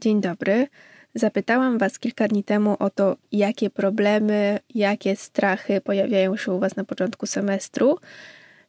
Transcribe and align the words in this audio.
Dzień 0.00 0.20
dobry. 0.20 0.68
Zapytałam 1.14 1.78
Was 1.78 1.98
kilka 1.98 2.28
dni 2.28 2.44
temu 2.44 2.76
o 2.78 2.90
to, 2.90 3.16
jakie 3.32 3.70
problemy, 3.70 4.58
jakie 4.74 5.16
strachy 5.16 5.80
pojawiają 5.80 6.36
się 6.36 6.52
u 6.52 6.58
Was 6.58 6.76
na 6.76 6.84
początku 6.84 7.26
semestru. 7.26 7.98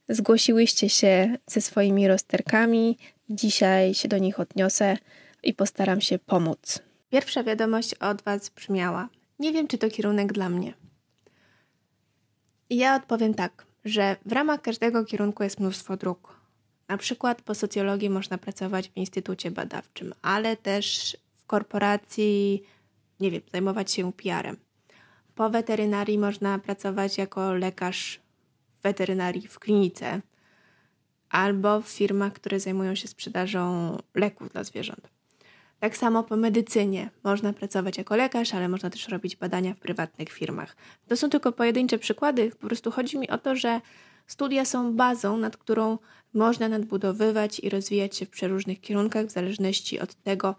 Zgłosiłyście 0.10 0.90
się 0.90 1.38
ze 1.48 1.62
swoimi 1.62 2.08
rozterkami. 2.08 2.98
Dzisiaj 3.30 3.94
się 3.94 4.08
do 4.08 4.18
nich 4.18 4.40
odniosę 4.40 4.98
i 5.44 5.54
postaram 5.54 6.02
się 6.02 6.20
pomóc. 6.20 6.80
Pierwsza 7.10 7.44
wiadomość 7.44 7.94
od 7.94 8.22
Was 8.22 8.50
brzmiała: 8.50 9.10
Nie 9.40 9.54
wiem, 9.54 9.68
czy 9.68 9.78
to 9.78 9.90
kierunek 9.90 10.34
dla 10.34 10.50
mnie. 10.50 10.74
I 12.70 12.78
ja 12.78 12.96
odpowiem 12.96 13.34
tak, 13.34 13.66
że 13.86 14.16
w 14.26 14.32
ramach 14.32 14.62
każdego 14.62 15.06
kierunku 15.06 15.44
jest 15.44 15.60
mnóstwo 15.60 15.98
dróg. 15.98 16.39
Na 16.90 16.98
przykład 16.98 17.42
po 17.42 17.56
socjologii 17.56 18.10
można 18.10 18.38
pracować 18.38 18.90
w 18.90 18.98
instytucie 18.98 19.52
badawczym, 19.52 20.14
ale 20.22 20.58
też 20.58 21.18
w 21.36 21.46
korporacji, 21.46 22.64
nie 23.20 23.32
wiem, 23.32 23.42
zajmować 23.52 23.92
się 23.92 24.14
PR-em. 24.14 24.58
Po 25.36 25.50
weterynarii 25.50 26.18
można 26.18 26.60
pracować 26.60 27.18
jako 27.18 27.54
lekarz 27.54 28.20
weterynarii 28.84 29.48
w 29.48 29.60
klinice 29.60 30.22
albo 31.30 31.82
w 31.82 31.88
firmach, 31.88 32.34
które 32.34 32.60
zajmują 32.60 32.96
się 32.96 33.08
sprzedażą 33.08 33.98
leków 34.16 34.52
dla 34.52 34.64
zwierząt. 34.64 35.10
Tak 35.80 35.98
samo 35.98 36.24
po 36.24 36.36
medycynie 36.36 37.10
można 37.24 37.54
pracować 37.54 37.98
jako 37.98 38.16
lekarz, 38.16 38.54
ale 38.54 38.70
można 38.70 38.90
też 38.90 39.08
robić 39.08 39.36
badania 39.36 39.74
w 39.74 39.80
prywatnych 39.80 40.30
firmach. 40.30 40.76
To 41.08 41.18
są 41.18 41.30
tylko 41.30 41.52
pojedyncze 41.52 42.00
przykłady. 42.00 42.52
Po 42.52 42.68
prostu 42.68 42.92
chodzi 42.92 43.18
mi 43.18 43.30
o 43.30 43.38
to, 43.38 43.56
że 43.56 43.82
studia 44.30 44.66
są 44.66 44.96
bazą, 44.96 45.38
nad 45.38 45.58
którą 45.58 45.98
można 46.34 46.70
nadbudowywać 46.70 47.60
i 47.60 47.70
rozwijać 47.70 48.16
się 48.16 48.26
w 48.26 48.30
przeróżnych 48.30 48.82
kierunkach, 48.82 49.26
w 49.26 49.32
zależności 49.32 50.00
od 50.00 50.16
tego, 50.16 50.56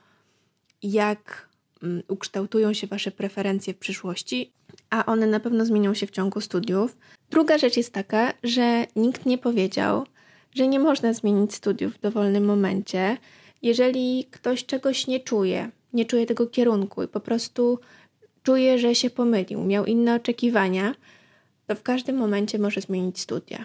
jak 0.83 1.49
mm, 1.83 2.03
ukształtują 2.09 2.73
się 2.73 2.87
Wasze 2.87 3.11
preferencje 3.11 3.75
w 3.75 3.79
przyszłości, 3.79 4.53
a 4.91 5.07
one 5.07 5.27
na 5.27 5.41
pewno 5.41 5.65
zmienią 5.65 5.95
się 5.95 6.07
w 6.07 6.11
ciągu 6.11 6.41
studiów. 6.41 6.97
Druga 7.31 7.59
rzecz 7.59 7.77
jest 7.77 7.93
taka, 7.93 8.33
że 8.43 8.87
nikt 8.97 9.27
nie 9.27 9.39
powiedział, 9.39 10.07
że 10.55 10.69
nie 10.69 10.81
można 10.81 11.13
zmienić 11.13 11.55
studiów 11.55 11.95
w 11.95 12.01
dowolnym 12.01 12.45
momencie. 12.45 13.17
Jeżeli 13.63 14.25
ktoś 14.31 14.67
czegoś 14.67 15.07
nie 15.07 15.21
czuje, 15.21 15.71
nie 15.93 16.05
czuje 16.05 16.27
tego 16.27 16.47
kierunku 16.47 17.03
i 17.03 17.09
po 17.09 17.21
prostu 17.21 17.79
czuje, 18.43 18.79
że 18.79 18.95
się 18.95 19.11
pomylił, 19.11 19.65
miał 19.65 19.87
inne 19.87 20.15
oczekiwania, 20.15 20.95
to 21.71 21.75
w 21.77 21.83
każdym 21.83 22.17
momencie 22.17 22.59
może 22.59 22.81
zmienić 22.81 23.21
studia. 23.21 23.65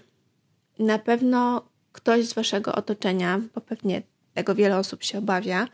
Na 0.80 1.00
pewno 1.00 1.62
ktoś 1.92 2.26
z 2.26 2.34
waszego 2.34 2.76
otoczenia, 2.76 3.42
bo 3.56 3.62
pewnie 3.62 4.02
tego 4.34 4.56
wiele 4.56 4.78
osób 4.78 5.04
się 5.04 5.18
obawia, 5.18 5.68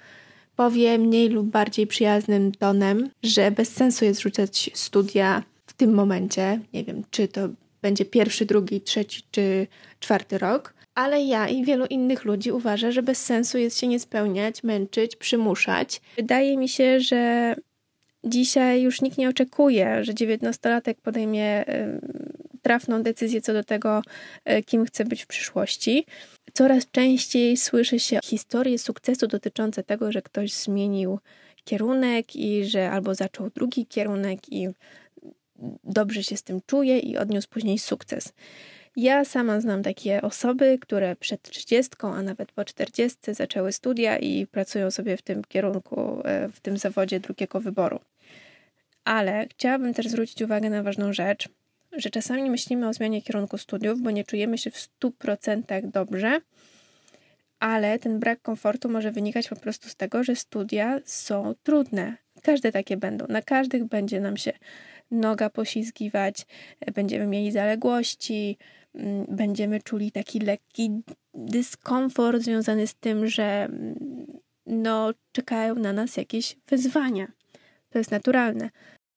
powie 0.56 0.98
mniej 0.98 1.30
lub 1.30 1.48
bardziej 1.48 1.88
przyjaznym 1.88 2.52
tonem, 2.52 3.10
że 3.24 3.52
bez 3.52 3.70
sensu 3.74 4.06
jest 4.06 4.22
rzucać 4.22 4.70
studia 4.74 5.44
w 5.66 5.74
tym 5.74 5.94
momencie. 5.94 6.60
Nie 6.74 6.84
wiem, 6.84 7.04
czy 7.12 7.28
to 7.28 7.50
będzie 7.82 8.06
pierwszy, 8.06 8.46
drugi, 8.46 8.82
trzeci 8.82 9.24
czy 9.32 9.68
czwarty 10.00 10.38
rok, 10.38 10.74
ale 10.96 11.22
ja 11.22 11.48
i 11.48 11.66
wielu 11.66 11.86
innych 11.86 12.26
ludzi 12.26 12.52
uważa, 12.52 12.92
że 12.92 13.04
bez 13.04 13.26
sensu 13.26 13.58
jest 13.58 13.80
się 13.80 13.88
nie 13.88 14.00
spełniać, 14.00 14.64
męczyć, 14.64 15.16
przymuszać. 15.16 16.02
Wydaje 16.18 16.58
mi 16.58 16.70
się, 16.70 17.00
że 17.00 17.56
dzisiaj 18.24 18.82
już 18.82 19.02
nikt 19.02 19.18
nie 19.18 19.30
oczekuje, 19.30 20.04
że 20.04 20.16
dziewiętnastolatek 20.16 21.02
podejmie 21.02 21.66
trafną 22.62 23.04
decyzję 23.04 23.42
co 23.42 23.54
do 23.54 23.64
tego, 23.64 24.02
e, 24.46 24.64
kim 24.64 24.86
chce 24.86 25.06
być 25.06 25.24
w 25.24 25.28
przyszłości. 25.28 26.06
Coraz 26.54 26.92
częściej 26.92 27.58
słyszy 27.58 28.00
się 28.00 28.20
historie 28.24 28.80
sukcesu 28.80 29.28
dotyczące 29.28 29.84
tego, 29.84 30.12
że 30.12 30.22
ktoś 30.22 30.54
zmienił 30.54 31.20
kierunek 31.64 32.36
i 32.36 32.66
że 32.66 32.92
albo 32.92 33.16
zaczął 33.16 33.50
drugi 33.50 33.86
kierunek 33.86 34.40
i 34.52 34.68
dobrze 35.84 36.24
się 36.24 36.38
z 36.38 36.44
tym 36.44 36.62
czuje 36.66 37.00
i 37.00 37.18
odniósł 37.18 37.50
później 37.50 37.80
sukces. 37.80 38.34
Ja 38.96 39.26
sama 39.26 39.62
znam 39.62 39.84
takie 39.84 40.22
osoby, 40.22 40.78
które 40.82 41.16
przed 41.16 41.42
30, 41.42 41.92
a 42.02 42.22
nawet 42.22 42.52
po 42.52 42.66
40 42.66 43.34
zaczęły 43.34 43.72
studia 43.72 44.18
i 44.18 44.48
pracują 44.48 44.92
sobie 44.92 45.18
w 45.18 45.22
tym 45.22 45.44
kierunku, 45.44 46.22
e, 46.26 46.50
w 46.50 46.60
tym 46.60 46.78
zawodzie 46.78 47.20
drugiego 47.20 47.60
wyboru. 47.60 48.00
Ale 49.04 49.48
chciałabym 49.48 49.94
też 49.94 50.08
zwrócić 50.08 50.42
uwagę 50.42 50.70
na 50.70 50.84
ważną 50.84 51.14
rzecz, 51.14 51.50
że 51.92 52.10
czasami 52.10 52.50
myślimy 52.50 52.88
o 52.88 52.94
zmianie 52.94 53.22
kierunku 53.22 53.58
studiów, 53.58 54.02
bo 54.02 54.12
nie 54.12 54.24
czujemy 54.24 54.58
się 54.58 54.72
w 54.72 54.90
100% 55.02 55.92
dobrze, 55.92 56.42
ale 57.60 58.00
ten 58.00 58.20
brak 58.20 58.42
komfortu 58.42 58.90
może 58.90 59.12
wynikać 59.12 59.48
po 59.48 59.56
prostu 59.56 59.90
z 59.90 59.96
tego, 59.96 60.24
że 60.24 60.36
studia 60.36 61.00
są 61.06 61.54
trudne. 61.64 62.18
Każde 62.42 62.72
takie 62.72 62.98
będą. 62.98 63.26
Na 63.30 63.42
każdych 63.42 63.86
będzie 63.86 64.20
nam 64.20 64.38
się 64.38 64.52
noga 65.12 65.50
poślizgiwać, 65.50 66.46
będziemy 66.94 67.28
mieli 67.28 67.52
zaległości, 67.52 68.58
mm, 68.96 69.26
będziemy 69.30 69.82
czuli 69.82 70.12
taki 70.12 70.40
lekki 70.40 71.02
dyskomfort 71.34 72.42
związany 72.42 72.88
z 72.88 72.96
tym, 72.96 73.28
że 73.28 73.64
mm, 73.64 73.96
no, 74.66 75.14
czekają 75.32 75.76
na 75.76 75.94
nas 75.94 76.18
jakieś 76.18 76.58
wyzwania. 76.68 77.28
To 77.92 77.98
jest 77.98 78.12
naturalne. 78.12 78.70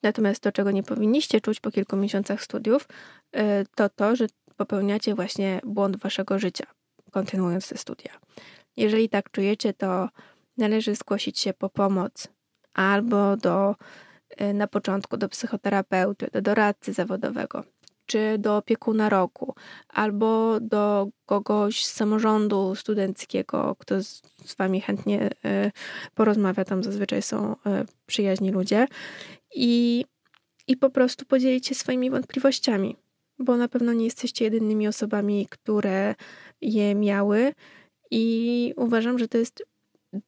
Natomiast 0.03 0.43
to, 0.43 0.53
czego 0.53 0.71
nie 0.71 0.83
powinniście 0.83 1.41
czuć 1.41 1.61
po 1.61 1.71
kilku 1.71 1.97
miesiącach 1.97 2.43
studiów, 2.43 2.89
y, 3.37 3.41
to 3.75 3.89
to, 3.89 4.17
że 4.17 4.27
popełniacie 4.57 5.15
właśnie 5.15 5.61
błąd 5.65 5.97
waszego 5.97 6.39
życia, 6.39 6.67
kontynuując 7.11 7.69
te 7.69 7.79
studia. 7.79 8.11
Jeżeli 8.77 9.09
tak 9.09 9.31
czujecie, 9.31 9.73
to 9.73 10.09
należy 10.57 10.95
zgłosić 10.95 11.39
się 11.39 11.53
po 11.53 11.71
pomoc 11.71 12.29
albo 12.75 13.37
do, 13.37 13.77
y, 14.41 14.55
na 14.55 14.67
początku 14.67 15.17
do 15.17 15.29
psychoterapeuty, 15.29 16.29
do 16.33 16.43
doradcy 16.43 16.93
zawodowego, 16.93 17.65
czy 18.07 18.39
do 18.39 18.57
opiekuna 18.57 19.09
roku, 19.09 19.55
albo 19.89 20.61
do 20.61 21.09
kogoś 21.27 21.85
z 21.85 21.93
samorządu 21.93 22.75
studenckiego, 22.75 23.77
kto 23.79 24.03
z, 24.03 24.23
z 24.45 24.57
wami 24.57 24.81
chętnie 24.81 25.27
y, 25.27 25.71
porozmawia. 26.15 26.65
Tam 26.65 26.83
zazwyczaj 26.85 27.23
są 27.23 27.57
przyjaźni 28.07 28.51
ludzie 28.51 28.87
i, 29.55 30.05
i 30.67 30.77
po 30.77 30.91
prostu 30.91 31.25
podzielić 31.25 31.67
się 31.67 31.75
swoimi 31.75 32.11
wątpliwościami, 32.11 32.97
bo 33.39 33.57
na 33.57 33.69
pewno 33.69 33.93
nie 33.93 34.05
jesteście 34.05 34.45
jedynymi 34.45 34.89
osobami, 34.89 35.47
które 35.51 36.15
je 36.61 36.95
miały 36.95 37.53
i 38.11 38.75
uważam, 38.77 39.19
że 39.19 39.29
to 39.29 39.39
jest 39.39 39.65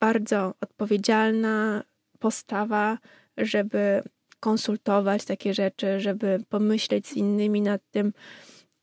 bardzo 0.01 0.55
odpowiedzialna 0.61 1.83
postawa, 2.19 2.99
żeby 3.37 4.03
konsultować 4.47 5.25
takie 5.25 5.55
rzeczy, 5.55 6.01
żeby 6.01 6.39
pomyśleć 6.49 7.07
z 7.07 7.13
innymi 7.13 7.63
nad 7.63 7.81
tym, 7.91 8.13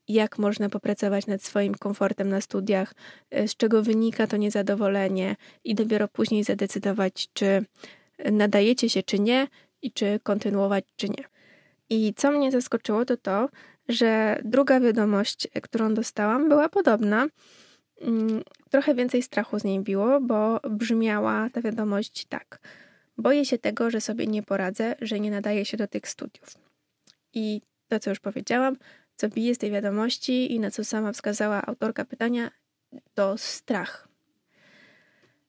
jak 0.08 0.38
można 0.38 0.70
popracować 0.70 1.28
nad 1.28 1.44
swoim 1.44 1.76
komfortem 1.76 2.30
na 2.30 2.42
studiach, 2.42 2.94
z 3.48 3.56
czego 3.56 3.84
wynika 3.84 4.28
to 4.28 4.38
niezadowolenie, 4.38 5.36
i 5.64 5.76
dopiero 5.76 6.08
później 6.08 6.44
zadecydować, 6.44 7.30
czy 7.34 7.66
nadajecie 8.32 8.90
się, 8.90 9.04
czy 9.04 9.20
nie, 9.20 9.48
i 9.82 9.92
czy 9.92 10.20
kontynuować, 10.24 10.86
czy 10.96 11.10
nie. 11.10 11.24
I 11.90 12.14
co 12.14 12.32
mnie 12.32 12.52
zaskoczyło, 12.52 13.06
to 13.06 13.18
to, 13.18 13.50
że 13.90 14.40
druga 14.46 14.80
wiadomość, 14.80 15.48
którą 15.62 15.94
dostałam, 15.94 16.50
była 16.50 16.70
podobna. 16.70 17.28
Mm, 18.02 18.44
trochę 18.70 18.96
więcej 18.96 19.22
strachu 19.22 19.60
z 19.60 19.64
niej 19.64 19.80
biło, 19.80 20.22
bo 20.22 20.60
brzmiała 20.70 21.50
ta 21.50 21.62
wiadomość 21.62 22.26
tak. 22.26 22.60
Boję 23.18 23.46
się 23.46 23.58
tego, 23.58 23.90
że 23.90 24.02
sobie 24.02 24.28
nie 24.28 24.44
poradzę, 24.44 24.96
że 25.02 25.20
nie 25.20 25.32
nadaję 25.32 25.66
się 25.66 25.78
do 25.78 25.88
tych 25.88 26.08
studiów. 26.08 26.50
I 27.34 27.62
to, 27.88 28.00
co 28.00 28.10
już 28.10 28.20
powiedziałam, 28.20 28.78
co 29.16 29.30
bije 29.30 29.56
z 29.56 29.58
tej 29.58 29.72
wiadomości 29.72 30.54
i 30.54 30.60
na 30.60 30.72
co 30.72 30.84
sama 30.84 31.12
wskazała 31.12 31.66
autorka 31.66 32.06
pytania, 32.06 32.52
to 33.14 33.38
strach. 33.38 34.08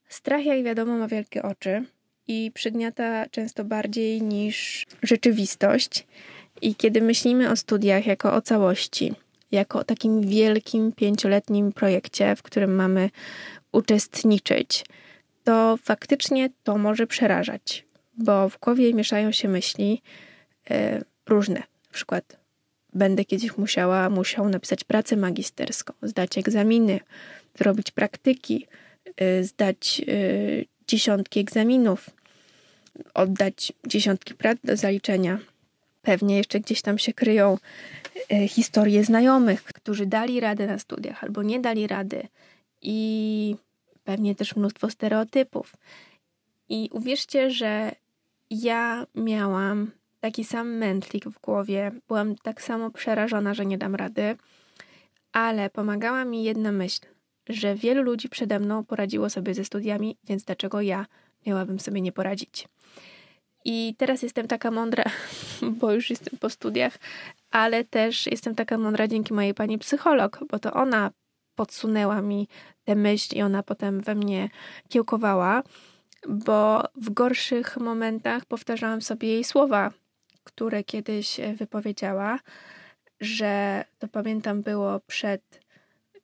Strach, 0.09 0.45
jak 0.45 0.63
wiadomo, 0.63 0.99
ma 0.99 1.09
wielkie 1.09 1.43
oczy 1.43 1.85
i 2.27 2.51
przygniata 2.55 3.27
często 3.27 3.65
bardziej 3.65 4.23
niż 4.23 4.87
rzeczywistość. 5.03 6.07
I 6.63 6.75
kiedy 6.75 7.01
myślimy 7.01 7.51
o 7.51 7.57
studiach 7.57 8.07
jako 8.07 8.35
o 8.35 8.41
całości, 8.41 9.15
jako 9.53 9.79
o 9.79 9.85
takim 9.85 10.21
wielkim 10.21 10.93
pięcioletnim 10.93 11.73
projekcie, 11.73 12.37
w 12.37 12.43
którym 12.43 12.75
mamy 12.75 13.11
uczestniczyć, 13.73 14.85
to 15.45 15.77
faktycznie 15.83 16.51
to 16.63 16.79
może 16.79 17.07
przerażać, 17.07 17.85
bo 18.19 18.49
w 18.49 18.59
głowie 18.59 18.95
mieszają 18.95 19.33
się 19.33 19.49
myśli 19.49 20.03
y, 20.71 20.75
różne. 21.27 21.59
Na 21.61 21.93
przykład 21.93 22.37
będę 22.93 23.25
kiedyś 23.25 23.59
musiała, 23.59 24.11
musiał 24.11 24.49
napisać 24.49 24.85
pracę 24.85 25.17
magisterską, 25.17 25.93
zdać 26.03 26.39
egzaminy, 26.39 27.01
zrobić 27.59 27.91
praktyki, 27.91 28.67
y, 29.21 29.45
zdać 29.45 30.03
y, 30.09 30.67
dziesiątki 30.89 31.41
egzaminów, 31.41 32.11
oddać 33.15 33.73
dziesiątki 33.87 34.35
prac 34.35 34.59
do 34.65 34.77
zaliczenia. 34.77 35.39
Pewnie 36.03 36.37
jeszcze 36.37 36.61
gdzieś 36.61 36.83
tam 36.83 36.99
się 36.99 37.13
kryją 37.13 37.59
e, 38.33 38.49
historie 38.49 39.05
znajomych, 39.05 39.63
którzy 39.63 40.07
dali 40.07 40.41
radę 40.41 40.67
na 40.67 40.79
studiach 40.79 41.25
albo 41.25 41.43
nie 41.43 41.61
dali 41.61 41.87
rady, 41.87 42.29
i 42.85 43.57
pewnie 44.05 44.35
też 44.35 44.57
mnóstwo 44.57 44.91
stereotypów. 44.91 45.73
I 46.69 46.89
uwierzcie, 46.93 47.51
że 47.51 47.93
ja 48.51 49.07
miałam 49.15 49.91
taki 50.21 50.45
sam 50.45 50.77
mętlik 50.77 51.29
w 51.29 51.41
głowie. 51.41 51.93
Byłam 52.09 52.37
tak 52.37 52.63
samo 52.63 52.91
przerażona, 52.91 53.55
że 53.55 53.67
nie 53.67 53.79
dam 53.79 53.95
rady, 53.95 54.37
ale 55.33 55.71
pomagała 55.71 56.25
mi 56.25 56.45
jedna 56.45 56.73
myśl, 56.73 57.01
że 57.49 57.75
wielu 57.75 58.03
ludzi 58.03 58.29
przede 58.29 58.59
mną 58.59 58.85
poradziło 58.85 59.31
sobie 59.31 59.55
ze 59.55 59.65
studiami, 59.65 60.17
więc 60.25 60.45
dlaczego 60.45 60.81
ja 60.81 61.07
miałabym 61.47 61.81
sobie 61.81 62.01
nie 62.01 62.13
poradzić? 62.13 62.69
I 63.65 63.95
teraz 63.99 64.23
jestem 64.23 64.49
taka 64.49 64.71
mądra, 64.71 65.05
bo 65.81 65.93
już 65.93 66.11
jestem 66.11 66.39
po 66.39 66.51
studiach, 66.51 66.99
ale 67.51 67.85
też 67.85 68.27
jestem 68.27 68.55
taka 68.55 68.79
mądra 68.79 69.09
dzięki 69.09 69.35
mojej 69.35 69.55
pani 69.55 69.79
psycholog, 69.79 70.41
bo 70.51 70.59
to 70.59 70.73
ona 70.73 71.11
podsunęła 71.57 72.23
mi 72.23 72.49
tę 72.85 72.95
myśl 72.95 73.37
i 73.37 73.43
ona 73.43 73.63
potem 73.63 74.01
we 74.01 74.15
mnie 74.15 74.49
kiełkowała, 74.89 75.63
bo 76.29 76.83
w 76.97 77.11
gorszych 77.11 77.77
momentach 77.77 78.45
powtarzałam 78.45 79.03
sobie 79.03 79.29
jej 79.29 79.45
słowa, 79.45 79.91
które 80.45 80.85
kiedyś 80.85 81.41
e, 81.41 81.55
wypowiedziała, 81.55 82.39
że 83.21 83.85
to 83.99 84.09
pamiętam 84.09 84.63
było 84.63 85.01
przed 85.01 85.61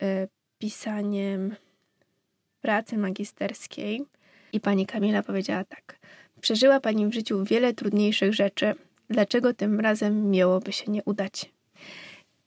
y, 0.02 0.28
pisaniem 0.58 1.54
pracy 2.60 2.98
magisterskiej 2.98 4.04
i 4.52 4.60
pani 4.60 4.86
Kamila 4.86 5.22
powiedziała 5.22 5.64
tak: 5.64 5.98
Przeżyła 6.40 6.80
pani 6.80 7.06
w 7.06 7.14
życiu 7.14 7.44
wiele 7.44 7.74
trudniejszych 7.74 8.34
rzeczy. 8.34 8.74
Dlaczego 9.10 9.54
tym 9.54 9.80
razem 9.80 10.30
miałoby 10.30 10.72
się 10.72 10.90
nie 10.92 11.04
udać? 11.04 11.52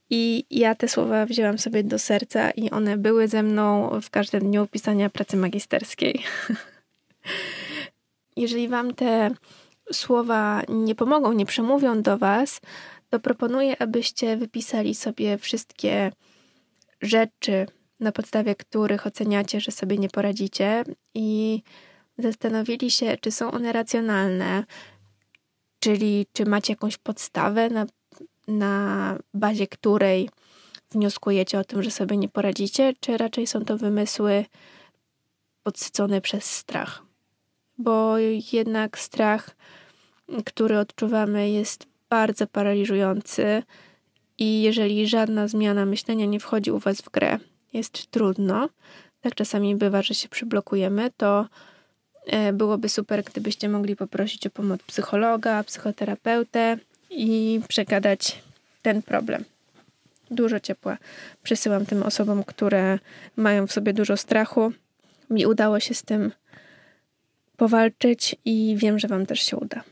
I 0.10 0.46
ja 0.50 0.76
te 0.76 0.88
słowa 0.88 1.26
wzięłam 1.26 1.58
sobie 1.58 1.84
do 1.84 2.00
serca 2.00 2.52
i 2.52 2.70
one 2.70 2.98
były 2.98 3.28
ze 3.28 3.44
mną 3.44 4.00
w 4.02 4.10
każdym 4.10 4.42
dniu 4.42 4.68
pisania 4.68 5.10
pracy 5.10 5.38
magisterskiej. 5.38 6.24
Jeżeli 8.36 8.68
Wam 8.68 8.94
te 8.94 9.32
słowa 9.92 10.62
nie 10.70 10.96
pomogą, 10.96 11.34
nie 11.34 11.46
przemówią 11.46 12.02
do 12.02 12.18
Was, 12.18 12.62
to 13.10 13.20
proponuję, 13.20 13.82
abyście 13.82 14.38
wypisali 14.38 14.96
sobie 14.96 15.38
wszystkie 15.38 16.12
rzeczy, 17.02 17.66
na 18.00 18.12
podstawie 18.12 18.56
których 18.56 19.08
oceniacie, 19.08 19.62
że 19.62 19.72
sobie 19.72 19.98
nie 19.98 20.10
poradzicie 20.10 20.84
i 21.14 21.62
zastanowili 22.18 22.92
się, 22.92 23.18
czy 23.22 23.32
są 23.32 23.52
one 23.52 23.74
racjonalne, 23.74 24.64
czyli 25.80 26.26
czy 26.34 26.46
macie 26.46 26.74
jakąś 26.74 26.98
podstawę, 26.98 27.70
na, 27.70 27.86
na 28.48 29.18
bazie 29.34 29.68
której 29.68 30.30
wnioskujecie 30.92 31.60
o 31.60 31.64
tym, 31.64 31.84
że 31.84 31.92
sobie 31.92 32.18
nie 32.18 32.30
poradzicie, 32.30 32.94
czy 33.00 33.18
raczej 33.18 33.48
są 33.48 33.66
to 33.66 33.78
wymysły 33.78 34.46
podsycone 35.64 36.22
przez 36.22 36.46
strach. 36.46 37.04
Bo 37.78 38.18
jednak 38.54 39.00
strach, 39.00 39.56
który 40.46 40.80
odczuwamy, 40.80 41.50
jest 41.50 41.88
bardzo 42.10 42.48
paraliżujący 42.48 43.64
i 44.38 44.62
jeżeli 44.62 45.08
żadna 45.08 45.48
zmiana 45.48 45.86
myślenia 45.86 46.26
nie 46.26 46.40
wchodzi 46.40 46.72
u 46.72 46.80
Was 46.80 47.02
w 47.02 47.10
grę, 47.10 47.40
jest 47.74 48.12
trudno, 48.12 48.70
tak 49.22 49.36
czasami 49.36 49.76
bywa, 49.76 50.02
że 50.02 50.14
się 50.14 50.30
przyblokujemy, 50.30 51.12
to 51.18 51.46
E, 52.26 52.54
byłoby 52.54 52.90
super, 52.90 53.24
gdybyście 53.24 53.70
mogli 53.70 53.96
poprosić 53.96 54.48
o 54.48 54.50
pomoc 54.50 54.84
psychologa, 54.84 55.64
psychoterapeutę 55.64 56.78
i 57.16 57.62
przegadać 57.68 58.44
ten 58.82 59.02
problem. 59.02 59.44
Dużo 60.32 60.60
ciepła 60.60 60.98
przesyłam 61.44 61.86
tym 61.86 62.04
osobom, 62.04 62.44
które 62.44 63.00
mają 63.36 63.68
w 63.68 63.72
sobie 63.72 63.94
dużo 63.94 64.18
strachu. 64.18 64.72
Mi 65.30 65.46
udało 65.46 65.80
się 65.80 65.94
z 65.94 66.04
tym 66.04 66.32
powalczyć 67.58 68.36
i 68.46 68.76
wiem, 68.78 69.00
że 69.00 69.08
Wam 69.08 69.26
też 69.26 69.42
się 69.42 69.58
uda. 69.58 69.84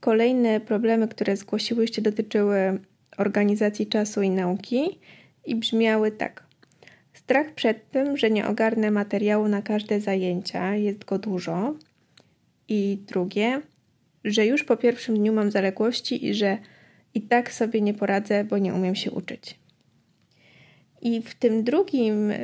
Kolejne 0.00 0.60
problemy, 0.60 1.08
które 1.08 1.36
zgłosiłyście, 1.36 2.02
dotyczyły 2.02 2.78
organizacji 3.16 3.86
czasu 3.86 4.22
i 4.22 4.30
nauki 4.30 4.98
i 5.46 5.54
brzmiały 5.54 6.10
tak. 6.10 6.46
Strach 7.12 7.54
przed 7.54 7.90
tym, 7.90 8.16
że 8.16 8.30
nie 8.30 8.46
ogarnę 8.46 8.90
materiału 8.90 9.48
na 9.48 9.62
każde 9.62 10.00
zajęcia, 10.00 10.74
jest 10.74 11.04
go 11.04 11.18
dużo. 11.18 11.74
I 12.68 12.98
drugie, 13.06 13.62
że 14.30 14.46
już 14.46 14.64
po 14.64 14.76
pierwszym 14.76 15.16
dniu 15.16 15.32
mam 15.32 15.50
zaległości 15.50 16.26
i 16.26 16.34
że 16.34 16.58
i 17.14 17.22
tak 17.22 17.52
sobie 17.52 17.80
nie 17.80 17.94
poradzę, 17.94 18.44
bo 18.44 18.58
nie 18.58 18.74
umiem 18.74 18.94
się 18.94 19.10
uczyć. 19.10 19.58
I 21.02 21.22
w 21.22 21.34
tym 21.34 21.64
drugim, 21.64 22.30
e, 22.30 22.36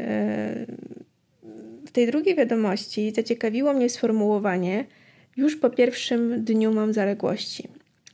w 1.86 1.90
tej 1.92 2.06
drugiej 2.06 2.34
wiadomości 2.34 3.12
zaciekawiło 3.16 3.72
mnie 3.72 3.90
sformułowanie: 3.90 4.84
Już 5.36 5.56
po 5.56 5.70
pierwszym 5.70 6.44
dniu 6.44 6.74
mam 6.74 6.92
zaległości, 6.92 7.68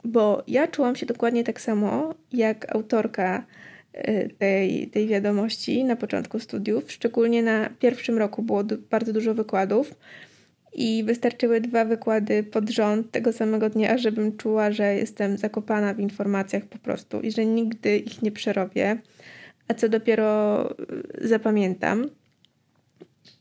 bo 0.05 0.43
ja 0.49 0.69
czułam 0.69 0.96
się 0.96 1.06
dokładnie 1.06 1.44
tak 1.44 1.61
samo 1.61 2.14
jak 2.32 2.75
autorka 2.76 3.46
Y, 4.08 4.31
tej, 4.38 4.87
tej 4.87 5.06
wiadomości 5.06 5.84
na 5.84 5.96
początku 5.96 6.38
studiów. 6.38 6.93
Szczególnie 6.93 7.43
na 7.43 7.70
pierwszym 7.78 8.19
roku 8.19 8.43
było 8.43 8.64
bardzo 8.90 9.12
dużo 9.12 9.34
wykładów 9.34 9.94
i 10.72 11.05
wystarczyły 11.05 11.61
dwa 11.61 11.84
wykłady 11.84 12.43
pod 12.43 12.70
rząd 12.70 13.11
tego 13.11 13.32
samego 13.32 13.70
dnia, 13.70 13.99
żebym 13.99 14.37
czuła, 14.37 14.72
że 14.72 14.94
jestem 14.94 15.38
zakopana 15.38 15.94
w 15.94 16.00
informacjach 16.00 16.64
po 16.64 16.78
prostu 16.78 17.20
i 17.20 17.32
że 17.32 17.46
nigdy 17.46 17.99
ich 17.99 18.22
nie 18.22 18.32
przerobię, 18.32 18.99
a 19.69 19.75
co 19.75 19.88
dopiero 19.88 20.64
y, 20.70 21.28
zapamiętam. 21.28 22.11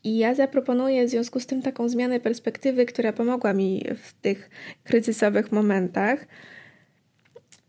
I 0.04 0.18
ja 0.18 0.34
zaproponuję 0.34 1.06
w 1.06 1.10
związku 1.10 1.40
z 1.40 1.46
tym 1.46 1.62
taką 1.62 1.88
zmianę 1.88 2.20
perspektywy, 2.20 2.86
która 2.86 3.12
pomogła 3.12 3.52
mi 3.52 3.84
w 3.96 4.12
tych 4.12 4.50
kryzysowych 4.84 5.52
momentach. 5.52 6.26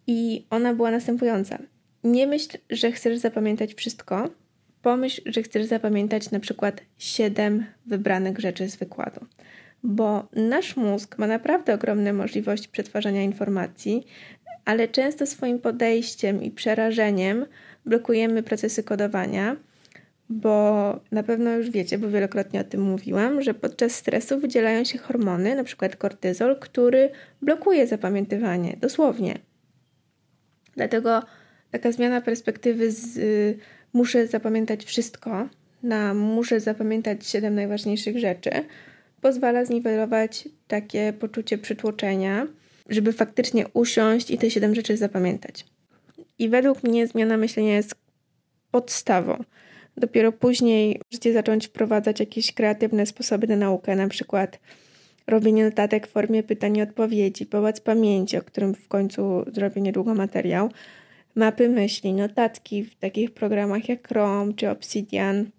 I 0.07 0.45
ona 0.49 0.73
była 0.73 0.91
następująca. 0.91 1.57
Nie 2.03 2.27
myśl, 2.27 2.57
że 2.69 2.91
chcesz 2.91 3.17
zapamiętać 3.17 3.73
wszystko. 3.73 4.29
Pomyśl, 4.81 5.22
że 5.25 5.44
chcesz 5.44 5.66
zapamiętać 5.66 6.31
na 6.31 6.39
przykład 6.39 6.81
7 6.98 7.66
wybranych 7.86 8.39
rzeczy 8.39 8.69
z 8.69 8.75
wykładu. 8.75 9.25
Bo 9.83 10.28
nasz 10.33 10.75
mózg 10.75 11.18
ma 11.18 11.28
naprawdę 11.28 11.74
ogromne 11.74 12.13
możliwości 12.13 12.69
przetwarzania 12.69 13.24
informacji, 13.24 14.06
ale 14.66 14.88
często 14.88 15.25
swoim 15.25 15.60
podejściem 15.60 16.44
i 16.44 16.51
przerażeniem 16.51 17.45
blokujemy 17.86 18.44
procesy 18.44 18.83
kodowania, 18.83 19.56
bo 20.30 21.00
na 21.12 21.24
pewno 21.24 21.51
już 21.51 21.69
wiecie, 21.69 21.98
bo 21.98 22.10
wielokrotnie 22.10 22.62
o 22.62 22.63
tym 22.63 22.81
mówiłam, 22.81 23.42
że 23.42 23.54
podczas 23.54 23.95
stresu 23.95 24.39
wydzielają 24.39 24.83
się 24.83 24.98
hormony, 24.98 25.51
np. 25.51 25.89
kortyzol, 25.89 26.60
który 26.60 27.10
blokuje 27.42 27.88
zapamiętywanie, 27.88 28.78
dosłownie. 28.81 29.40
Dlatego 30.76 31.23
taka 31.71 31.92
zmiana 31.92 32.21
perspektywy 32.21 32.92
z 32.92 33.18
y, 33.18 33.57
muszę 33.94 34.28
zapamiętać 34.28 34.83
wszystko 34.86 35.50
na 35.83 36.14
muszę 36.14 36.60
zapamiętać 36.60 37.28
siedem 37.28 37.56
najważniejszych 37.56 38.19
rzeczy 38.19 38.52
pozwala 39.21 39.66
zniwelować 39.66 40.50
takie 40.68 41.14
poczucie 41.14 41.57
przytłoczenia, 41.57 42.48
żeby 42.90 43.14
faktycznie 43.14 43.68
usiąść 43.74 44.31
i 44.31 44.38
te 44.38 44.52
siedem 44.52 44.76
rzeczy 44.76 44.98
zapamiętać. 44.98 45.66
I 46.40 46.50
według 46.50 46.83
mnie 46.83 47.07
zmiana 47.07 47.38
myślenia 47.38 47.76
jest 47.76 47.95
podstawą. 48.71 49.44
Dopiero 49.98 50.31
później 50.31 51.02
możecie 51.12 51.33
zacząć 51.33 51.68
wprowadzać 51.68 52.19
jakieś 52.19 52.54
kreatywne 52.54 53.06
sposoby 53.06 53.48
na 53.48 53.56
naukę, 53.56 53.95
na 53.95 54.07
przykład 54.07 54.60
robienie 55.28 55.66
notatek 55.66 56.07
w 56.07 56.12
formie 56.12 56.44
pytań 56.44 56.78
i 56.78 56.81
odpowiedzi, 56.81 57.45
pałac 57.45 57.81
pamięci, 57.81 58.38
o 58.38 58.42
którym 58.42 58.76
w 58.76 58.88
końcu 58.88 59.45
zrobię 59.54 59.81
niedługo 59.81 60.16
materiał, 60.16 60.69
mapy 61.35 61.69
myśli, 61.69 62.14
notatki 62.14 62.83
w 62.83 62.95
takich 62.95 63.31
programach 63.31 63.90
jak 63.90 64.07
Chrome 64.07 64.54
czy 64.54 64.69
Obsidian. 64.69 65.50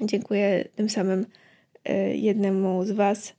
Dziękuję 0.00 0.64
tym 0.76 0.90
samym 0.90 1.26
e, 1.84 2.16
jednemu 2.16 2.84
z 2.84 2.90
Was, 2.90 3.34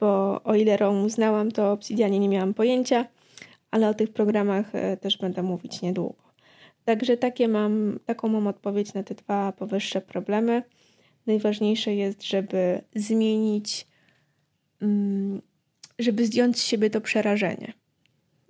bo 0.00 0.42
o 0.42 0.54
ile 0.54 0.76
Chrome 0.76 1.10
znałam, 1.10 1.50
to 1.50 1.62
o 1.62 1.72
Obsidianie 1.72 2.18
nie 2.18 2.28
miałam 2.28 2.54
pojęcia, 2.54 3.06
ale 3.70 3.88
o 3.88 3.94
tych 3.94 4.12
programach 4.12 4.74
e, 4.74 4.96
też 4.96 5.18
będę 5.18 5.42
mówić 5.42 5.82
niedługo. 5.82 6.28
Także 6.84 7.16
takie 7.16 7.48
mam, 7.48 7.98
taką 8.06 8.28
mam 8.28 8.46
odpowiedź 8.46 8.94
na 8.94 9.02
te 9.02 9.14
dwa 9.14 9.52
powyższe 9.52 10.00
problemy. 10.00 10.62
Najważniejsze 11.26 11.94
jest, 11.94 12.22
żeby 12.22 12.80
zmienić, 12.94 13.86
mm, 14.82 15.42
żeby 15.98 16.26
zdjąć 16.26 16.58
z 16.58 16.64
siebie 16.64 16.90
to 16.90 17.00
przerażenie 17.00 17.72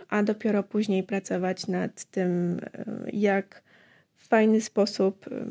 a 0.09 0.23
dopiero 0.23 0.63
później 0.63 1.03
pracować 1.03 1.67
nad 1.67 2.05
tym, 2.05 2.61
e, 2.65 2.85
jak 3.13 3.63
w 4.17 4.29
fajny 4.29 4.61
sposób 4.61 5.27
e, 5.27 5.47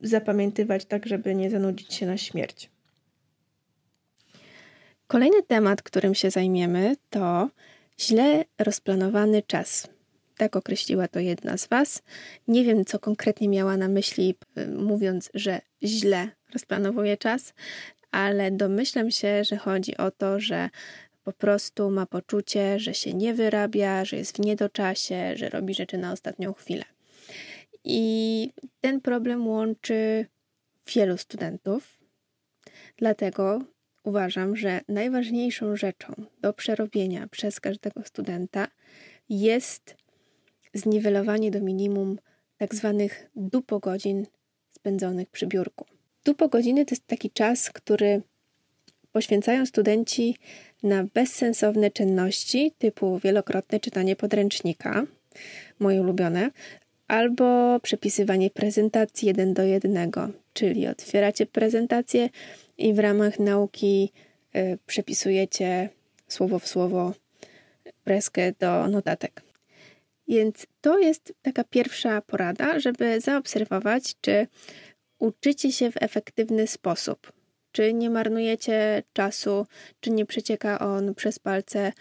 zapamiętywać, 0.00 0.84
tak 0.84 1.06
żeby 1.06 1.34
nie 1.34 1.50
zanudzić 1.50 1.94
się 1.94 2.06
na 2.06 2.16
śmierć. 2.16 2.70
Kolejny 5.06 5.42
temat, 5.42 5.82
którym 5.82 6.14
się 6.14 6.30
zajmiemy, 6.30 6.96
to 7.10 7.50
źle 8.00 8.44
rozplanowany 8.58 9.42
czas. 9.42 9.88
Tak 10.36 10.56
określiła 10.56 11.08
to 11.08 11.20
jedna 11.20 11.56
z 11.56 11.66
Was. 11.66 12.02
Nie 12.48 12.64
wiem, 12.64 12.84
co 12.84 12.98
konkretnie 12.98 13.48
miała 13.48 13.76
na 13.76 13.88
myśli, 13.88 14.34
e, 14.56 14.66
mówiąc, 14.66 15.30
że 15.34 15.60
źle 15.82 16.28
rozplanowuje 16.52 17.16
czas, 17.16 17.54
ale 18.10 18.50
domyślam 18.50 19.10
się, 19.10 19.44
że 19.44 19.56
chodzi 19.56 19.96
o 19.96 20.10
to, 20.10 20.40
że 20.40 20.70
po 21.26 21.32
prostu 21.32 21.90
ma 21.90 22.06
poczucie, 22.06 22.78
że 22.78 22.94
się 22.94 23.14
nie 23.14 23.34
wyrabia, 23.34 24.04
że 24.04 24.16
jest 24.16 24.36
w 24.36 24.40
niedoczasie, 24.40 25.36
że 25.36 25.48
robi 25.48 25.74
rzeczy 25.74 25.98
na 25.98 26.12
ostatnią 26.12 26.52
chwilę. 26.52 26.84
I 27.84 28.52
ten 28.80 29.00
problem 29.00 29.46
łączy 29.46 30.26
wielu 30.94 31.18
studentów. 31.18 31.98
Dlatego 32.96 33.62
uważam, 34.04 34.56
że 34.56 34.80
najważniejszą 34.88 35.76
rzeczą 35.76 36.14
do 36.40 36.52
przerobienia 36.52 37.28
przez 37.28 37.60
każdego 37.60 38.02
studenta 38.04 38.68
jest 39.28 39.96
zniwelowanie 40.74 41.50
do 41.50 41.60
minimum 41.60 42.18
tak 42.56 42.74
zwanych 42.74 43.30
dupogodzin 43.36 44.26
spędzonych 44.70 45.30
przy 45.30 45.46
biurku. 45.46 45.86
Dupogodziny 46.24 46.84
to 46.84 46.94
jest 46.94 47.06
taki 47.06 47.30
czas, 47.30 47.70
który 47.70 48.22
poświęcają 49.16 49.66
studenci 49.66 50.36
na 50.82 51.04
bezsensowne 51.14 51.90
czynności 51.90 52.72
typu 52.78 53.18
wielokrotne 53.18 53.80
czytanie 53.80 54.16
podręcznika, 54.16 55.06
moje 55.78 56.00
ulubione, 56.00 56.50
albo 57.08 57.80
przepisywanie 57.82 58.50
prezentacji 58.50 59.28
jeden 59.28 59.54
do 59.54 59.62
jednego, 59.62 60.28
czyli 60.52 60.86
otwieracie 60.86 61.46
prezentację 61.46 62.28
i 62.78 62.94
w 62.94 62.98
ramach 62.98 63.38
nauki 63.38 64.12
y, 64.56 64.78
przepisujecie 64.86 65.88
słowo 66.28 66.58
w 66.58 66.68
słowo 66.68 67.14
preskę 68.04 68.52
do 68.58 68.88
notatek. 68.88 69.42
Więc 70.28 70.66
to 70.80 70.98
jest 70.98 71.34
taka 71.42 71.64
pierwsza 71.64 72.20
porada, 72.20 72.80
żeby 72.80 73.20
zaobserwować, 73.20 74.14
czy 74.20 74.46
uczycie 75.18 75.72
się 75.72 75.90
w 75.90 76.02
efektywny 76.02 76.66
sposób, 76.66 77.32
czy 77.76 77.94
nie 77.94 78.10
marnujecie 78.10 79.02
czasu, 79.12 79.66
czy 80.00 80.10
nie 80.10 80.26
przecieka 80.26 80.78
on 80.78 81.14
przez 81.14 81.38
palce 81.38 81.92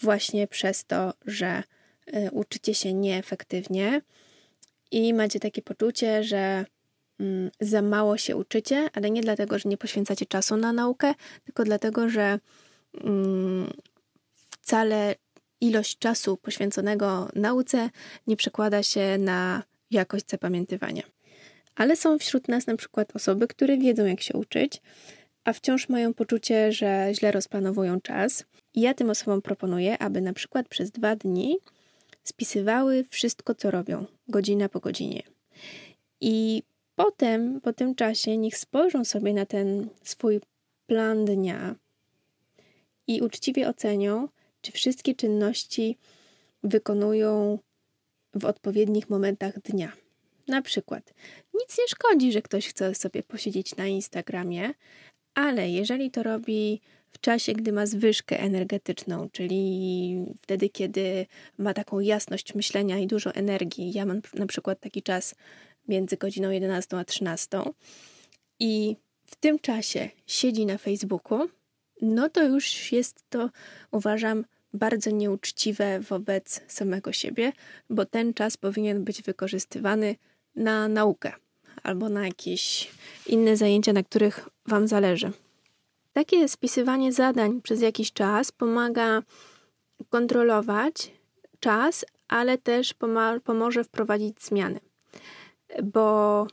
właśnie 0.00 0.46
przez 0.46 0.84
to, 0.84 1.14
że 1.26 1.62
y, 2.08 2.30
uczycie 2.32 2.74
się 2.74 2.92
nieefektywnie 2.92 4.02
i 4.90 5.14
macie 5.14 5.40
takie 5.40 5.62
poczucie, 5.62 6.24
że 6.24 6.64
mm, 7.20 7.50
za 7.60 7.82
mało 7.82 8.16
się 8.16 8.36
uczycie, 8.36 8.88
ale 8.92 9.10
nie 9.10 9.20
dlatego, 9.20 9.58
że 9.58 9.68
nie 9.68 9.76
poświęcacie 9.76 10.26
czasu 10.26 10.56
na 10.56 10.72
naukę, 10.72 11.14
tylko 11.44 11.64
dlatego, 11.64 12.08
że 12.08 12.38
mm, 13.04 13.72
wcale 14.50 15.14
ilość 15.60 15.98
czasu 15.98 16.36
poświęconego 16.36 17.28
nauce 17.34 17.90
nie 18.26 18.36
przekłada 18.36 18.82
się 18.82 19.18
na 19.18 19.62
jakość 19.90 20.24
zapamiętywania. 20.30 21.02
Ale 21.74 21.96
są 21.96 22.18
wśród 22.18 22.48
nas 22.48 22.66
na 22.66 22.76
przykład 22.76 23.16
osoby, 23.16 23.48
które 23.48 23.78
wiedzą, 23.78 24.04
jak 24.04 24.20
się 24.20 24.34
uczyć, 24.34 24.80
a 25.44 25.52
wciąż 25.52 25.88
mają 25.88 26.14
poczucie, 26.14 26.72
że 26.72 27.08
źle 27.12 27.32
rozplanowują 27.32 28.00
czas. 28.00 28.44
I 28.74 28.80
ja 28.80 28.94
tym 28.94 29.10
osobom 29.10 29.42
proponuję, 29.42 29.98
aby 29.98 30.20
na 30.20 30.32
przykład 30.32 30.68
przez 30.68 30.90
dwa 30.90 31.16
dni 31.16 31.58
spisywały 32.24 33.04
wszystko, 33.10 33.54
co 33.54 33.70
robią, 33.70 34.06
godzina 34.28 34.68
po 34.68 34.80
godzinie. 34.80 35.22
I 36.20 36.62
potem, 36.96 37.60
po 37.60 37.72
tym 37.72 37.94
czasie, 37.94 38.36
niech 38.36 38.56
spojrzą 38.56 39.04
sobie 39.04 39.34
na 39.34 39.46
ten 39.46 39.88
swój 40.02 40.40
plan 40.86 41.24
dnia 41.24 41.74
i 43.06 43.20
uczciwie 43.20 43.68
ocenią, 43.68 44.28
czy 44.60 44.72
wszystkie 44.72 45.14
czynności 45.14 45.98
wykonują 46.62 47.58
w 48.34 48.44
odpowiednich 48.44 49.10
momentach 49.10 49.62
dnia. 49.62 49.92
Na 50.48 50.62
przykład, 50.62 51.14
nic 51.54 51.78
nie 51.78 51.88
szkodzi, 51.88 52.32
że 52.32 52.42
ktoś 52.42 52.68
chce 52.68 52.94
sobie 52.94 53.22
posiedzieć 53.22 53.76
na 53.76 53.86
Instagramie, 53.86 54.74
ale 55.34 55.70
jeżeli 55.70 56.10
to 56.10 56.22
robi 56.22 56.80
w 57.12 57.20
czasie, 57.20 57.52
gdy 57.52 57.72
ma 57.72 57.86
zwyżkę 57.86 58.40
energetyczną, 58.40 59.28
czyli 59.32 60.26
wtedy, 60.42 60.68
kiedy 60.68 61.26
ma 61.58 61.74
taką 61.74 62.00
jasność 62.00 62.54
myślenia 62.54 62.98
i 62.98 63.06
dużo 63.06 63.34
energii, 63.34 63.92
ja 63.92 64.06
mam 64.06 64.20
na 64.34 64.46
przykład 64.46 64.80
taki 64.80 65.02
czas 65.02 65.34
między 65.88 66.16
godziną 66.16 66.50
11 66.50 66.98
a 66.98 67.04
13 67.04 67.62
i 68.60 68.96
w 69.26 69.36
tym 69.36 69.58
czasie 69.58 70.10
siedzi 70.26 70.66
na 70.66 70.78
Facebooku, 70.78 71.48
no 72.02 72.28
to 72.28 72.42
już 72.42 72.92
jest 72.92 73.24
to, 73.30 73.50
uważam, 73.90 74.44
bardzo 74.74 75.10
nieuczciwe 75.10 76.00
wobec 76.00 76.60
samego 76.68 77.12
siebie, 77.12 77.52
bo 77.90 78.04
ten 78.04 78.34
czas 78.34 78.56
powinien 78.56 79.04
być 79.04 79.22
wykorzystywany 79.22 80.16
na 80.56 80.88
naukę 80.88 81.32
albo 81.82 82.08
na 82.08 82.26
jakieś 82.26 82.90
inne 83.26 83.56
zajęcia, 83.56 83.92
na 83.92 84.02
których 84.02 84.48
Wam 84.66 84.88
zależy. 84.88 85.32
Takie 86.12 86.48
spisywanie 86.48 87.12
zadań 87.12 87.60
przez 87.62 87.80
jakiś 87.80 88.12
czas 88.12 88.52
pomaga 88.52 89.22
kontrolować 90.10 91.12
czas, 91.60 92.04
ale 92.28 92.58
też 92.58 92.94
pomoże 93.44 93.84
wprowadzić 93.84 94.42
zmiany, 94.42 94.80
bo 95.82 96.46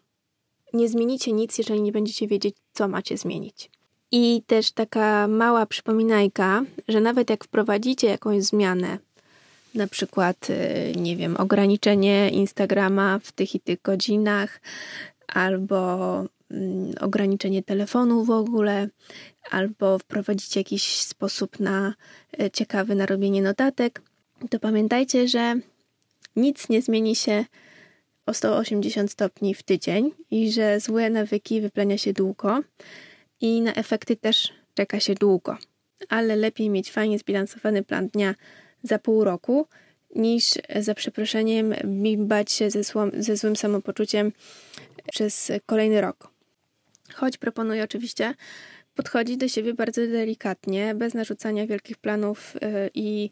nie 0.73 0.89
zmienicie 0.89 1.31
nic, 1.31 1.57
jeżeli 1.57 1.81
nie 1.81 1.91
będziecie 1.91 2.27
wiedzieć, 2.27 2.55
co 2.73 2.87
macie 2.87 3.17
zmienić. 3.17 3.69
I 4.11 4.43
też 4.47 4.71
taka 4.71 5.27
mała 5.27 5.65
przypominajka, 5.65 6.63
że 6.87 7.01
nawet 7.01 7.29
jak 7.29 7.43
wprowadzicie 7.43 8.07
jakąś 8.07 8.43
zmianę, 8.43 8.97
na 9.75 9.87
przykład, 9.87 10.49
y, 10.49 10.93
nie 10.95 11.15
wiem, 11.15 11.37
ograniczenie 11.37 12.29
Instagrama 12.29 13.19
w 13.23 13.31
tych 13.31 13.55
i 13.55 13.59
tych 13.59 13.81
godzinach, 13.81 14.61
albo 15.33 16.15
mm, 16.51 16.93
ograniczenie 17.01 17.63
telefonu 17.63 18.23
w 18.23 18.29
ogóle, 18.31 18.89
albo 19.51 19.99
wprowadzicie 19.99 20.59
jakiś 20.59 20.83
sposób 20.83 21.59
na 21.59 21.93
y, 22.41 22.51
ciekawy 22.51 22.95
na 22.95 23.05
robienie 23.05 23.41
notatek, 23.41 24.01
to 24.49 24.59
pamiętajcie, 24.59 25.27
że 25.27 25.55
nic 26.35 26.69
nie 26.69 26.81
zmieni 26.81 27.15
się 27.15 27.45
o 28.25 28.33
180 28.33 29.11
stopni 29.11 29.55
w 29.55 29.63
tydzień 29.63 30.11
i 30.31 30.51
że 30.51 30.79
złe 30.79 31.09
nawyki 31.09 31.61
wyplenia 31.61 31.97
się 31.97 32.13
długo 32.13 32.59
i 33.41 33.61
na 33.61 33.73
efekty 33.73 34.15
też 34.15 34.53
czeka 34.73 34.99
się 34.99 35.15
długo. 35.15 35.57
Ale 36.09 36.35
lepiej 36.35 36.69
mieć 36.69 36.91
fajnie 36.91 37.19
zbilansowany 37.19 37.83
plan 37.83 38.07
dnia 38.07 38.35
za 38.83 38.99
pół 38.99 39.23
roku, 39.23 39.67
niż 40.15 40.53
za 40.79 40.93
przeproszeniem 40.93 41.73
bimbać 41.85 42.51
się 42.51 42.69
ze, 42.69 42.83
słom, 42.83 43.11
ze 43.17 43.37
złym 43.37 43.55
samopoczuciem 43.55 44.31
przez 45.11 45.51
kolejny 45.65 46.01
rok. 46.01 46.31
Choć 47.13 47.37
proponuję 47.37 47.83
oczywiście 47.83 48.33
podchodzić 48.95 49.37
do 49.37 49.47
siebie 49.47 49.73
bardzo 49.73 50.01
delikatnie, 50.01 50.95
bez 50.95 51.13
narzucania 51.13 51.67
wielkich 51.67 51.97
planów 51.97 52.55
y, 52.55 52.59
i 52.93 53.29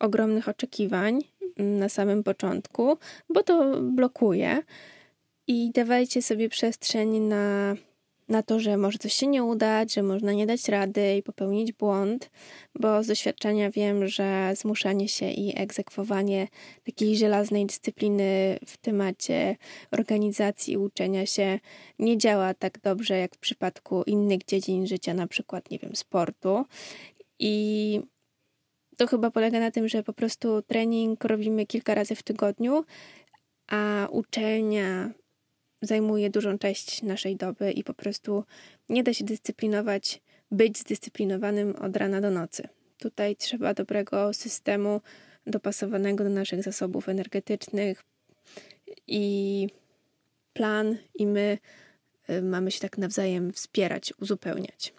ogromnych 0.00 0.48
oczekiwań 0.48 1.20
mm, 1.56 1.78
na 1.78 1.88
samym 1.88 2.22
początku, 2.22 2.98
bo 3.28 3.42
to 3.42 3.80
blokuje. 3.82 4.62
I 5.46 5.70
dawajcie 5.74 6.22
sobie 6.22 6.48
przestrzeń 6.48 7.18
na 7.18 7.74
na 8.30 8.42
to, 8.42 8.60
że 8.60 8.76
może 8.76 8.98
coś 8.98 9.12
się 9.12 9.26
nie 9.26 9.44
udać, 9.44 9.94
że 9.94 10.02
można 10.02 10.32
nie 10.32 10.46
dać 10.46 10.68
rady 10.68 11.16
i 11.16 11.22
popełnić 11.22 11.72
błąd, 11.72 12.30
bo 12.74 13.02
z 13.02 13.06
doświadczenia 13.06 13.70
wiem, 13.70 14.08
że 14.08 14.52
zmuszanie 14.56 15.08
się 15.08 15.30
i 15.30 15.60
egzekwowanie 15.60 16.48
takiej 16.84 17.16
żelaznej 17.16 17.66
dyscypliny 17.66 18.58
w 18.66 18.76
temacie 18.76 19.56
organizacji 19.90 20.74
i 20.74 20.78
uczenia 20.78 21.26
się 21.26 21.58
nie 21.98 22.18
działa 22.18 22.54
tak 22.54 22.80
dobrze 22.80 23.18
jak 23.18 23.34
w 23.34 23.38
przypadku 23.38 24.02
innych 24.02 24.44
dziedzin 24.44 24.86
życia, 24.86 25.14
na 25.14 25.26
przykład, 25.26 25.70
nie 25.70 25.78
wiem, 25.78 25.96
sportu. 25.96 26.64
I 27.38 28.00
to 28.96 29.06
chyba 29.06 29.30
polega 29.30 29.60
na 29.60 29.70
tym, 29.70 29.88
że 29.88 30.02
po 30.02 30.12
prostu 30.12 30.62
trening 30.62 31.24
robimy 31.24 31.66
kilka 31.66 31.94
razy 31.94 32.14
w 32.14 32.22
tygodniu, 32.22 32.84
a 33.68 34.08
uczelnia 34.10 35.10
zajmuje 35.82 36.30
dużą 36.30 36.58
część 36.58 37.02
naszej 37.02 37.36
doby 37.36 37.72
i 37.72 37.84
po 37.84 37.94
prostu 37.94 38.44
nie 38.88 39.02
da 39.02 39.14
się 39.14 39.24
dyscyplinować, 39.24 40.20
być 40.50 40.78
zdyscyplinowanym 40.78 41.76
od 41.76 41.96
rana 41.96 42.20
do 42.20 42.30
nocy. 42.30 42.68
Tutaj 42.98 43.36
trzeba 43.36 43.74
dobrego 43.74 44.32
systemu 44.32 45.00
dopasowanego 45.46 46.24
do 46.24 46.30
naszych 46.30 46.62
zasobów 46.62 47.08
energetycznych 47.08 48.02
i 49.06 49.68
plan, 50.52 50.96
i 51.14 51.26
my 51.26 51.58
y, 52.30 52.42
mamy 52.42 52.70
się 52.70 52.80
tak 52.80 52.98
nawzajem 52.98 53.52
wspierać, 53.52 54.12
uzupełniać. 54.20 54.92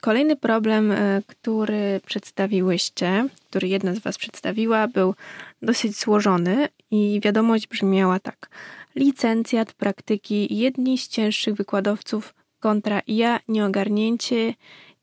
Kolejny 0.00 0.36
problem, 0.36 0.92
y, 0.92 1.22
który 1.26 2.00
przedstawiłyście, 2.06 3.28
który 3.50 3.68
jedna 3.68 3.94
z 3.94 3.98
Was 3.98 4.18
przedstawiła, 4.18 4.88
był 4.88 5.14
dosyć 5.62 5.96
złożony 5.96 6.68
i 6.90 7.20
wiadomość 7.24 7.66
brzmiała 7.66 8.20
tak 8.20 8.48
licencjat 8.96 9.72
praktyki 9.72 10.56
jedni 10.58 10.98
z 10.98 11.08
cięższych 11.08 11.54
wykładowców 11.54 12.34
kontra 12.60 13.02
ja 13.06 13.40
nieogarnięcie 13.48 14.54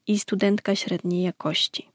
i 0.07 0.19
studentka 0.19 0.75
średniej 0.75 1.23
jakości. 1.23 1.89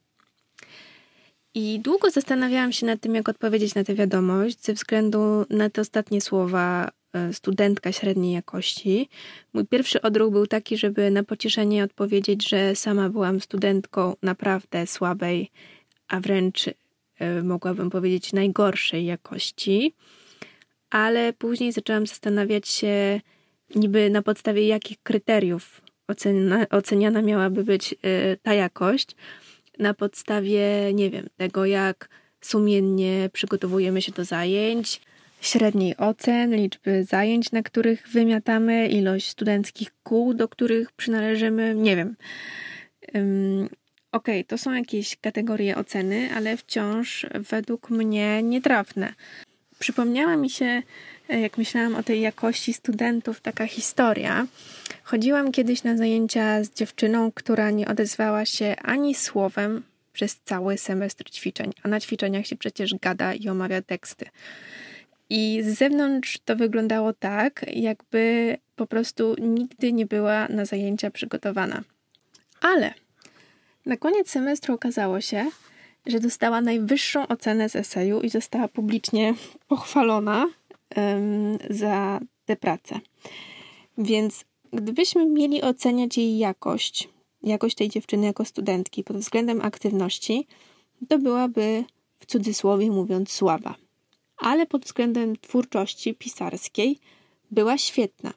I 1.54 1.80
długo 1.80 2.10
zastanawiałam 2.10 2.72
się 2.72 2.86
nad 2.86 3.00
tym, 3.00 3.14
jak 3.14 3.28
odpowiedzieć 3.28 3.74
na 3.74 3.84
tę 3.84 3.94
wiadomość, 3.94 4.64
ze 4.64 4.72
względu 4.72 5.46
na 5.50 5.70
te 5.70 5.80
ostatnie 5.80 6.20
słowa 6.20 6.90
e, 7.12 7.32
studentka 7.32 7.92
średniej 7.92 8.32
jakości. 8.32 9.08
Mój 9.52 9.66
pierwszy 9.66 10.02
odruch 10.02 10.32
był 10.32 10.46
taki, 10.46 10.78
żeby 10.78 11.10
na 11.10 11.22
pocieszenie 11.22 11.84
odpowiedzieć, 11.84 12.48
że 12.48 12.76
sama 12.76 13.08
byłam 13.08 13.40
studentką 13.40 14.14
naprawdę 14.22 14.86
słabej, 14.86 15.50
a 16.08 16.20
wręcz 16.20 16.64
e, 17.18 17.42
mogłabym 17.42 17.90
powiedzieć 17.90 18.32
najgorszej 18.32 19.04
jakości. 19.06 19.94
Ale 20.90 21.33
później 21.33 21.73
zaczęłam 21.73 22.07
zastanawiać 22.07 22.68
się, 22.68 23.21
niby 23.75 24.11
na 24.11 24.23
podstawie 24.23 24.66
jakich 24.66 25.02
kryteriów 25.02 25.80
oceniana, 26.71 27.23
miałaby 27.23 27.64
być 27.64 27.95
e, 28.02 28.37
ta 28.37 28.54
jakość. 28.54 29.16
Na 29.78 29.95
podstawie, 29.95 30.95
nie 30.95 31.11
wiem, 31.11 31.26
tego 31.37 31.66
jak 31.66 32.09
sumiennie 32.40 33.30
przygotowujemy 33.33 34.02
się 34.02 34.12
do 34.12 34.25
zajęć, 34.25 35.00
średniej 35.40 35.97
ocen, 35.97 36.54
liczby 36.57 37.04
zajęć, 37.04 37.52
na 37.52 37.62
których 37.62 38.09
wymiatamy, 38.09 38.88
ilość 38.88 39.28
studenckich 39.28 39.90
kół, 40.02 40.35
do 40.35 40.49
których 40.49 40.92
przynależymy, 40.92 41.75
nie 41.75 41.97
wiem. 41.97 42.16
Um, 43.14 43.68
Okej, 44.12 44.40
okay, 44.40 44.45
to 44.45 44.59
są 44.59 44.73
jakieś 44.73 45.16
kategorie 45.16 45.76
oceny, 45.76 46.28
ale 46.35 46.57
wciąż 46.57 47.26
według 47.35 47.90
mnie 47.90 48.42
nietrafne. 48.42 49.14
Przypomniała 49.78 50.37
mi 50.37 50.50
się, 50.50 50.82
e, 51.28 51.40
jak 51.40 51.58
myślałam 51.58 51.94
o 51.94 52.02
tej 52.02 52.20
jakości 52.20 52.73
studentów, 52.73 53.40
taka 53.40 53.66
historia. 53.66 54.47
Chodziłam 55.02 55.52
kiedyś 55.52 55.82
na 55.82 55.97
zajęcia 55.97 56.64
z 56.64 56.70
dziewczyną, 56.70 57.32
która 57.32 57.70
nie 57.70 57.88
odezwała 57.88 58.44
się 58.44 58.76
ani 58.82 59.14
słowem 59.14 59.82
przez 60.12 60.40
cały 60.44 60.78
semestr 60.78 61.30
ćwiczeń, 61.30 61.73
a 61.82 61.88
na 61.88 62.00
ćwiczeniach 62.00 62.47
się 62.47 62.56
przecież 62.56 62.94
gada 62.94 63.35
i 63.35 63.49
omawia 63.49 63.82
teksty. 63.82 64.26
I 65.30 65.62
z 65.62 65.78
zewnątrz 65.78 66.38
to 66.44 66.56
wyglądało 66.56 67.12
tak, 67.12 67.66
jakby 67.73 68.56
po 68.76 68.87
prostu 68.87 69.35
nigdy 69.38 69.92
nie 69.92 70.06
była 70.06 70.49
na 70.49 70.64
zajęcia 70.64 71.11
przygotowana. 71.11 71.82
Ale 72.61 72.94
na 73.87 73.97
koniec 73.97 74.30
semestru 74.30 74.75
okazało 74.75 75.20
się, 75.20 75.50
że 76.08 76.20
dostała 76.20 76.60
najwyższą 76.60 77.28
ocenę 77.28 77.68
z 77.68 77.76
eseju 77.76 78.20
i 78.20 78.30
została 78.30 78.68
publicznie 78.68 79.34
pochwalona 79.68 80.46
um, 80.96 81.58
za 81.70 82.20
tę 82.44 82.56
pracę. 82.56 83.00
Więc 83.98 84.44
gdybyśmy 84.72 85.26
mieli 85.26 85.62
oceniać 85.62 86.18
jej 86.18 86.38
jakość, 86.38 87.08
jakość 87.42 87.76
tej 87.76 87.88
dziewczyny 87.88 88.26
jako 88.26 88.44
studentki 88.44 89.04
pod 89.04 89.16
względem 89.16 89.60
aktywności, 89.60 90.46
to 91.08 91.18
byłaby 91.18 91.84
w 92.20 92.26
cudzysłowie 92.26 92.90
mówiąc 92.90 93.32
słaba. 93.32 93.74
Ale 94.38 94.66
pod 94.66 94.84
względem 94.84 95.36
twórczości 95.36 96.14
pisarskiej 96.14 96.98
była 97.50 97.78
świetna. 97.78 98.32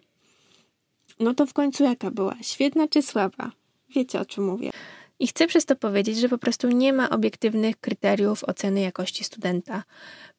No 1.20 1.34
to 1.34 1.46
w 1.46 1.54
końcu 1.54 1.84
jaka 1.84 2.12
była? 2.12 2.36
Świetna 2.42 2.88
czy 2.88 3.02
słaba? 3.02 3.52
Wiecie 3.96 4.20
o 4.20 4.26
czym 4.26 4.46
mówię. 4.46 4.72
I 5.22 5.28
chcę 5.28 5.48
przez 5.48 5.66
to 5.66 5.76
powiedzieć, 5.76 6.18
że 6.18 6.30
po 6.30 6.38
prostu 6.38 6.70
nie 6.70 6.94
ma 6.94 7.10
obiektywnych 7.10 7.80
kryteriów 7.80 8.44
oceny 8.44 8.82
jakości 8.82 9.24
studenta, 9.24 9.84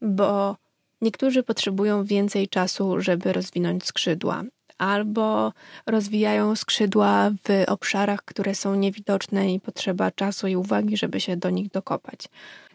bo 0.01 0.57
niektórzy 1.01 1.43
potrzebują 1.43 2.05
więcej 2.05 2.49
czasu, 2.49 3.01
żeby 3.01 3.33
rozwinąć 3.33 3.85
skrzydła, 3.85 4.45
albo 4.79 5.53
rozwijają 5.87 6.57
skrzydła 6.57 7.31
w 7.31 7.65
obszarach, 7.71 8.25
które 8.25 8.55
są 8.55 8.75
niewidoczne 8.75 9.55
i 9.55 9.61
potrzeba 9.61 10.11
czasu 10.11 10.47
i 10.47 10.57
uwagi, 10.57 10.97
żeby 10.97 11.21
się 11.21 11.37
do 11.37 11.51
nich 11.51 11.69
dokopać. 11.71 12.29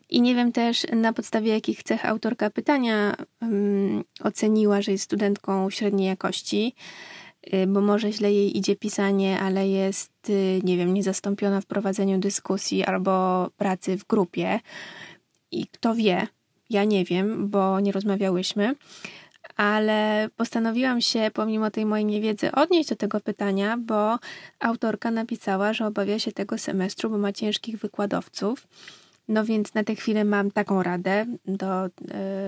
I 0.10 0.22
nie 0.22 0.36
wiem 0.36 0.52
też 0.52 0.88
na 0.94 1.14
podstawie 1.14 1.54
jakich 1.54 1.84
cech 1.84 2.06
autorka 2.06 2.50
pytania 2.50 3.16
um, 3.42 4.04
oceniła, 4.24 4.82
że 4.82 4.92
jest 4.92 5.04
studentką 5.04 5.70
średniej 5.70 6.08
jakości, 6.08 6.76
bo 7.68 7.82
może 7.82 8.12
źle 8.12 8.34
jej 8.34 8.58
idzie 8.58 8.76
pisanie, 8.76 9.40
ale 9.40 9.68
jest, 9.68 10.30
y, 10.30 10.62
nie 10.64 10.78
wiem, 10.78 10.94
niezastąpiona 10.94 11.62
w 11.62 11.66
prowadzeniu 11.66 12.20
dyskusji 12.20 12.84
albo 12.84 13.48
pracy 13.58 13.98
w 13.98 14.08
grupie. 14.08 14.60
I 15.52 15.68
kto 15.68 15.96
wie, 15.96 16.28
ja 16.70 16.84
nie 16.84 17.06
wiem, 17.06 17.50
bo 17.50 17.80
nie 17.80 17.92
rozmawiałyśmy 17.92 18.76
ale 19.56 20.30
postanowiłam 20.36 21.02
się, 21.02 21.32
pomimo 21.34 21.72
tej 21.72 21.86
mojej 21.86 22.06
niewiedzy, 22.06 22.52
odnieść 22.52 22.90
do 22.90 22.96
tego 22.96 23.20
pytania, 23.20 23.78
bo 23.78 24.20
autorka 24.60 25.12
napisała, 25.12 25.74
że 25.74 25.86
obawia 25.88 26.20
się 26.20 26.32
tego 26.32 26.58
semestru, 26.58 27.10
bo 27.10 27.18
ma 27.18 27.34
ciężkich 27.34 27.78
wykładowców. 27.78 28.68
No 29.28 29.46
więc 29.46 29.74
na 29.74 29.84
tę 29.84 29.96
chwilę 29.96 30.26
mam 30.26 30.52
taką 30.52 30.84
radę 30.84 31.26
do, 31.46 31.86
y, 31.86 31.90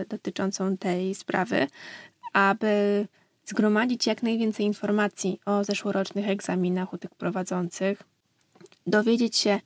dotyczącą 0.10 0.78
tej 0.78 1.16
sprawy, 1.16 1.68
aby 2.34 3.08
zgromadzić 3.50 4.08
jak 4.08 4.24
najwięcej 4.24 4.66
informacji 4.66 5.40
o 5.46 5.64
zeszłorocznych 5.64 6.30
egzaminach 6.30 6.94
u 6.94 6.98
tych 6.98 7.16
prowadzących, 7.16 8.04
dowiedzieć 8.88 9.38
się, 9.38 9.60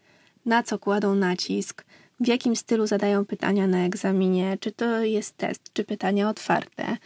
na 0.46 0.64
co 0.64 0.80
kładą 0.80 1.16
nacisk, 1.16 1.86
w 2.20 2.28
jakim 2.28 2.56
stylu 2.56 2.88
zadają 2.88 3.26
pytania 3.26 3.68
na 3.68 3.86
egzaminie, 3.86 4.58
czy 4.60 4.72
to 4.72 5.02
jest 5.02 5.38
test, 5.38 5.62
czy 5.74 5.84
pytania 5.84 6.30
otwarte, 6.30 6.98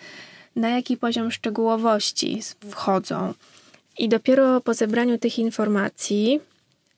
na 0.56 0.70
jaki 0.70 0.98
poziom 0.98 1.32
szczegółowości 1.32 2.42
wchodzą. 2.70 3.34
I 3.98 4.10
dopiero 4.10 4.62
po 4.62 4.74
zebraniu 4.74 5.18
tych 5.18 5.40
informacji 5.40 6.40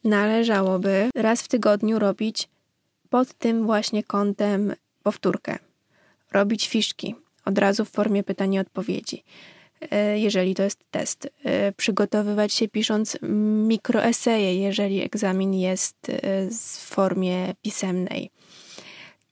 należałoby 0.04 1.10
raz 1.16 1.42
w 1.42 1.48
tygodniu 1.48 2.00
robić 2.00 2.50
pod 3.10 3.34
tym 3.34 3.66
właśnie 3.66 4.04
kątem 4.04 4.74
powtórkę. 5.04 5.58
Robić 6.32 6.68
fiszki 6.68 7.16
od 7.46 7.58
razu 7.58 7.86
w 7.86 7.90
formie 7.90 8.24
pytania-odpowiedzi, 8.24 9.18
e, 9.18 9.59
jeżeli 10.16 10.56
to 10.56 10.64
jest 10.64 10.80
test. 10.92 11.30
E, 11.44 11.72
przygotowywać 11.72 12.54
się 12.54 12.68
pisząc 12.68 13.18
mikroeseje, 13.68 14.56
jeżeli 14.56 15.02
egzamin 15.02 15.54
jest 15.54 16.10
e, 16.10 16.48
w 16.50 16.80
formie 16.80 17.54
pisemnej. 17.62 18.32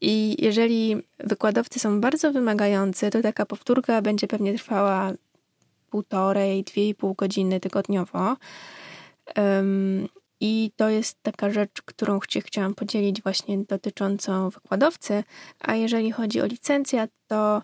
I 0.01 0.45
jeżeli 0.45 0.95
wykładowcy 1.19 1.79
są 1.79 2.01
bardzo 2.01 2.33
wymagający, 2.33 3.09
to 3.09 3.21
taka 3.21 3.45
powtórka 3.45 4.01
będzie 4.01 4.27
pewnie 4.27 4.53
trwała 4.53 5.11
półtorej, 5.89 6.63
dwie 6.63 6.89
i 6.89 6.95
pół 6.95 7.13
godziny 7.13 7.59
tygodniowo. 7.59 8.35
I 10.39 10.71
to 10.75 10.89
jest 10.89 11.23
taka 11.23 11.49
rzecz, 11.49 11.81
którą 11.85 12.19
chci 12.19 12.41
chciałam 12.41 12.75
podzielić 12.75 13.23
właśnie 13.23 13.57
dotyczącą 13.57 14.49
wykładowcy. 14.49 15.23
A 15.59 15.75
jeżeli 15.75 16.11
chodzi 16.11 16.41
o 16.41 16.45
licencjat, 16.45 17.09
to 17.27 17.61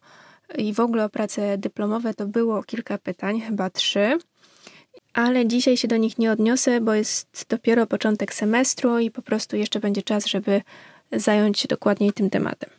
i 0.57 0.73
w 0.73 0.79
ogóle 0.79 1.05
o 1.05 1.09
prace 1.09 1.57
dyplomowe, 1.57 2.13
to 2.13 2.27
było 2.27 2.63
kilka 2.63 2.97
pytań, 2.97 3.41
chyba 3.41 3.69
trzy. 3.69 4.17
Ale 5.13 5.47
dzisiaj 5.47 5.77
się 5.77 5.87
do 5.87 5.97
nich 5.97 6.17
nie 6.17 6.31
odniosę, 6.31 6.81
bo 6.81 6.93
jest 6.93 7.45
dopiero 7.49 7.87
początek 7.87 8.33
semestru 8.33 8.99
i 8.99 9.11
po 9.11 9.21
prostu 9.21 9.55
jeszcze 9.55 9.79
będzie 9.79 10.03
czas, 10.03 10.25
żeby 10.25 10.61
zająć 11.11 11.59
się 11.59 11.67
dokładniej 11.67 12.13
tym 12.13 12.29
tematem. 12.29 12.69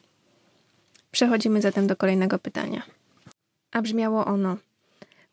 Przechodzimy 1.10 1.60
zatem 1.60 1.86
do 1.86 1.96
kolejnego 1.96 2.38
pytania. 2.38 2.82
A 3.72 3.82
brzmiało 3.82 4.24
ono: 4.24 4.56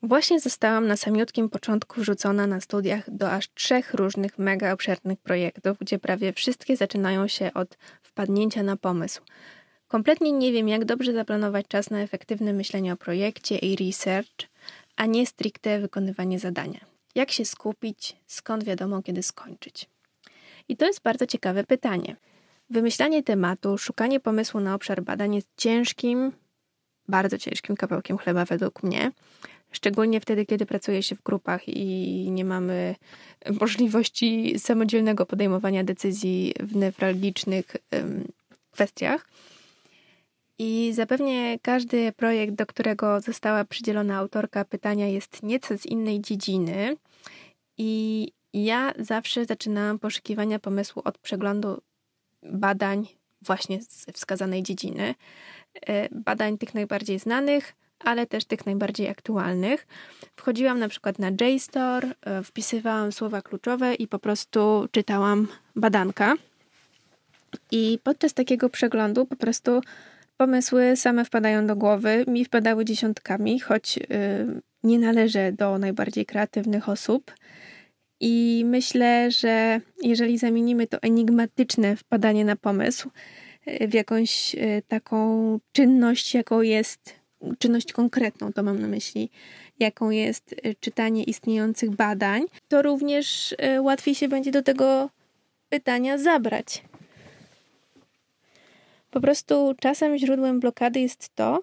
Właśnie 0.03 0.39
zostałam 0.39 0.87
na 0.87 0.97
samiutkim 0.97 1.49
początku 1.49 2.01
wrzucona 2.01 2.47
na 2.47 2.61
studiach 2.61 3.09
do 3.09 3.31
aż 3.31 3.53
trzech 3.53 3.93
różnych 3.93 4.39
mega 4.39 4.73
obszernych 4.73 5.19
projektów, 5.19 5.77
gdzie 5.77 5.99
prawie 5.99 6.33
wszystkie 6.33 6.77
zaczynają 6.77 7.27
się 7.27 7.53
od 7.53 7.77
wpadnięcia 8.01 8.63
na 8.63 8.77
pomysł. 8.77 9.21
Kompletnie 9.91 10.31
nie 10.31 10.51
wiem, 10.51 10.67
jak 10.69 10.85
dobrze 10.85 11.13
zaplanować 11.13 11.67
czas 11.67 11.89
na 11.89 11.99
efektywne 11.99 12.53
myślenie 12.53 12.93
o 12.93 12.97
projekcie 12.97 13.57
i 13.57 13.75
research, 13.75 14.47
a 14.95 15.05
nie 15.05 15.27
stricte 15.27 15.79
wykonywanie 15.79 16.39
zadania. 16.39 16.79
Jak 17.15 17.31
się 17.31 17.45
skupić, 17.45 18.15
skąd 18.27 18.63
wiadomo, 18.63 19.01
kiedy 19.01 19.23
skończyć? 19.23 19.89
I 20.69 20.77
to 20.77 20.85
jest 20.85 21.01
bardzo 21.01 21.27
ciekawe 21.27 21.63
pytanie. 21.63 22.15
Wymyślanie 22.69 23.23
tematu, 23.23 23.77
szukanie 23.77 24.19
pomysłu 24.19 24.59
na 24.59 24.75
obszar 24.75 25.03
badań 25.03 25.35
jest 25.35 25.47
ciężkim, 25.57 26.31
bardzo 27.07 27.37
ciężkim 27.37 27.75
kawałkiem 27.75 28.17
chleba 28.17 28.45
według 28.45 28.83
mnie. 28.83 29.11
Szczególnie 29.71 30.21
wtedy, 30.21 30.45
kiedy 30.45 30.65
pracuje 30.65 31.03
się 31.03 31.15
w 31.15 31.23
grupach 31.23 31.67
i 31.67 32.31
nie 32.31 32.45
mamy 32.45 32.95
możliwości 33.59 34.59
samodzielnego 34.59 35.25
podejmowania 35.25 35.83
decyzji 35.83 36.53
w 36.59 36.75
newralgicznych 36.75 37.75
kwestiach. 38.71 39.27
I 40.63 40.93
zapewnie 40.93 41.59
każdy 41.61 42.11
projekt, 42.11 42.53
do 42.53 42.65
którego 42.65 43.21
została 43.21 43.65
przydzielona 43.65 44.17
autorka 44.17 44.65
pytania, 44.65 45.07
jest 45.07 45.43
nieco 45.43 45.77
z 45.77 45.85
innej 45.85 46.21
dziedziny. 46.21 46.97
I 47.77 48.31
ja 48.53 48.93
zawsze 48.99 49.45
zaczynałam 49.45 49.99
poszukiwania 49.99 50.59
pomysłu 50.59 51.01
od 51.05 51.17
przeglądu 51.17 51.81
badań 52.43 53.07
właśnie 53.41 53.81
z 53.81 54.05
wskazanej 54.13 54.63
dziedziny. 54.63 55.15
E, 55.87 56.09
badań 56.11 56.57
tych 56.57 56.73
najbardziej 56.73 57.19
znanych, 57.19 57.73
ale 57.99 58.27
też 58.27 58.45
tych 58.45 58.65
najbardziej 58.65 59.09
aktualnych. 59.09 59.87
Wchodziłam 60.35 60.79
na 60.79 60.89
przykład 60.89 61.19
na 61.19 61.29
JSTOR, 61.29 62.05
e, 62.05 62.43
wpisywałam 62.43 63.11
słowa 63.11 63.41
kluczowe 63.41 63.95
i 63.95 64.07
po 64.07 64.19
prostu 64.19 64.87
czytałam 64.91 65.47
badanka. 65.75 66.35
I 67.71 67.99
podczas 68.03 68.33
takiego 68.33 68.69
przeglądu 68.69 69.25
po 69.25 69.35
prostu 69.35 69.81
Pomysły 70.41 70.95
same 70.95 71.25
wpadają 71.25 71.67
do 71.67 71.75
głowy. 71.75 72.25
Mi 72.27 72.45
wpadały 72.45 72.85
dziesiątkami, 72.85 73.59
choć 73.59 73.97
yy, 73.97 74.05
nie 74.83 74.99
należę 74.99 75.51
do 75.51 75.77
najbardziej 75.77 76.25
kreatywnych 76.25 76.89
osób. 76.89 77.35
I 78.19 78.63
myślę, 78.65 79.31
że 79.31 79.81
jeżeli 80.03 80.37
zamienimy 80.37 80.87
to 80.87 81.01
enigmatyczne 81.01 81.95
wpadanie 81.95 82.45
na 82.45 82.55
pomysł 82.55 83.09
y, 83.67 83.87
w 83.87 83.93
jakąś 83.93 84.55
y, 84.55 84.81
taką 84.87 85.59
czynność, 85.71 86.33
jaką 86.33 86.61
jest, 86.61 87.15
czynność 87.59 87.93
konkretną, 87.93 88.53
to 88.53 88.63
mam 88.63 88.79
na 88.79 88.87
myśli, 88.87 89.29
jaką 89.79 90.09
jest 90.09 90.53
y, 90.53 90.75
czytanie 90.79 91.23
istniejących 91.23 91.89
badań, 91.89 92.43
to 92.67 92.81
również 92.81 93.55
łatwiej 93.79 94.15
się 94.15 94.27
będzie 94.27 94.51
do 94.51 94.63
tego 94.63 95.09
pytania 95.69 96.17
zabrać. 96.17 96.83
Po 99.11 99.21
prostu 99.21 99.73
czasem 99.79 100.17
źródłem 100.17 100.59
blokady 100.59 100.99
jest 100.99 101.29
to, 101.35 101.59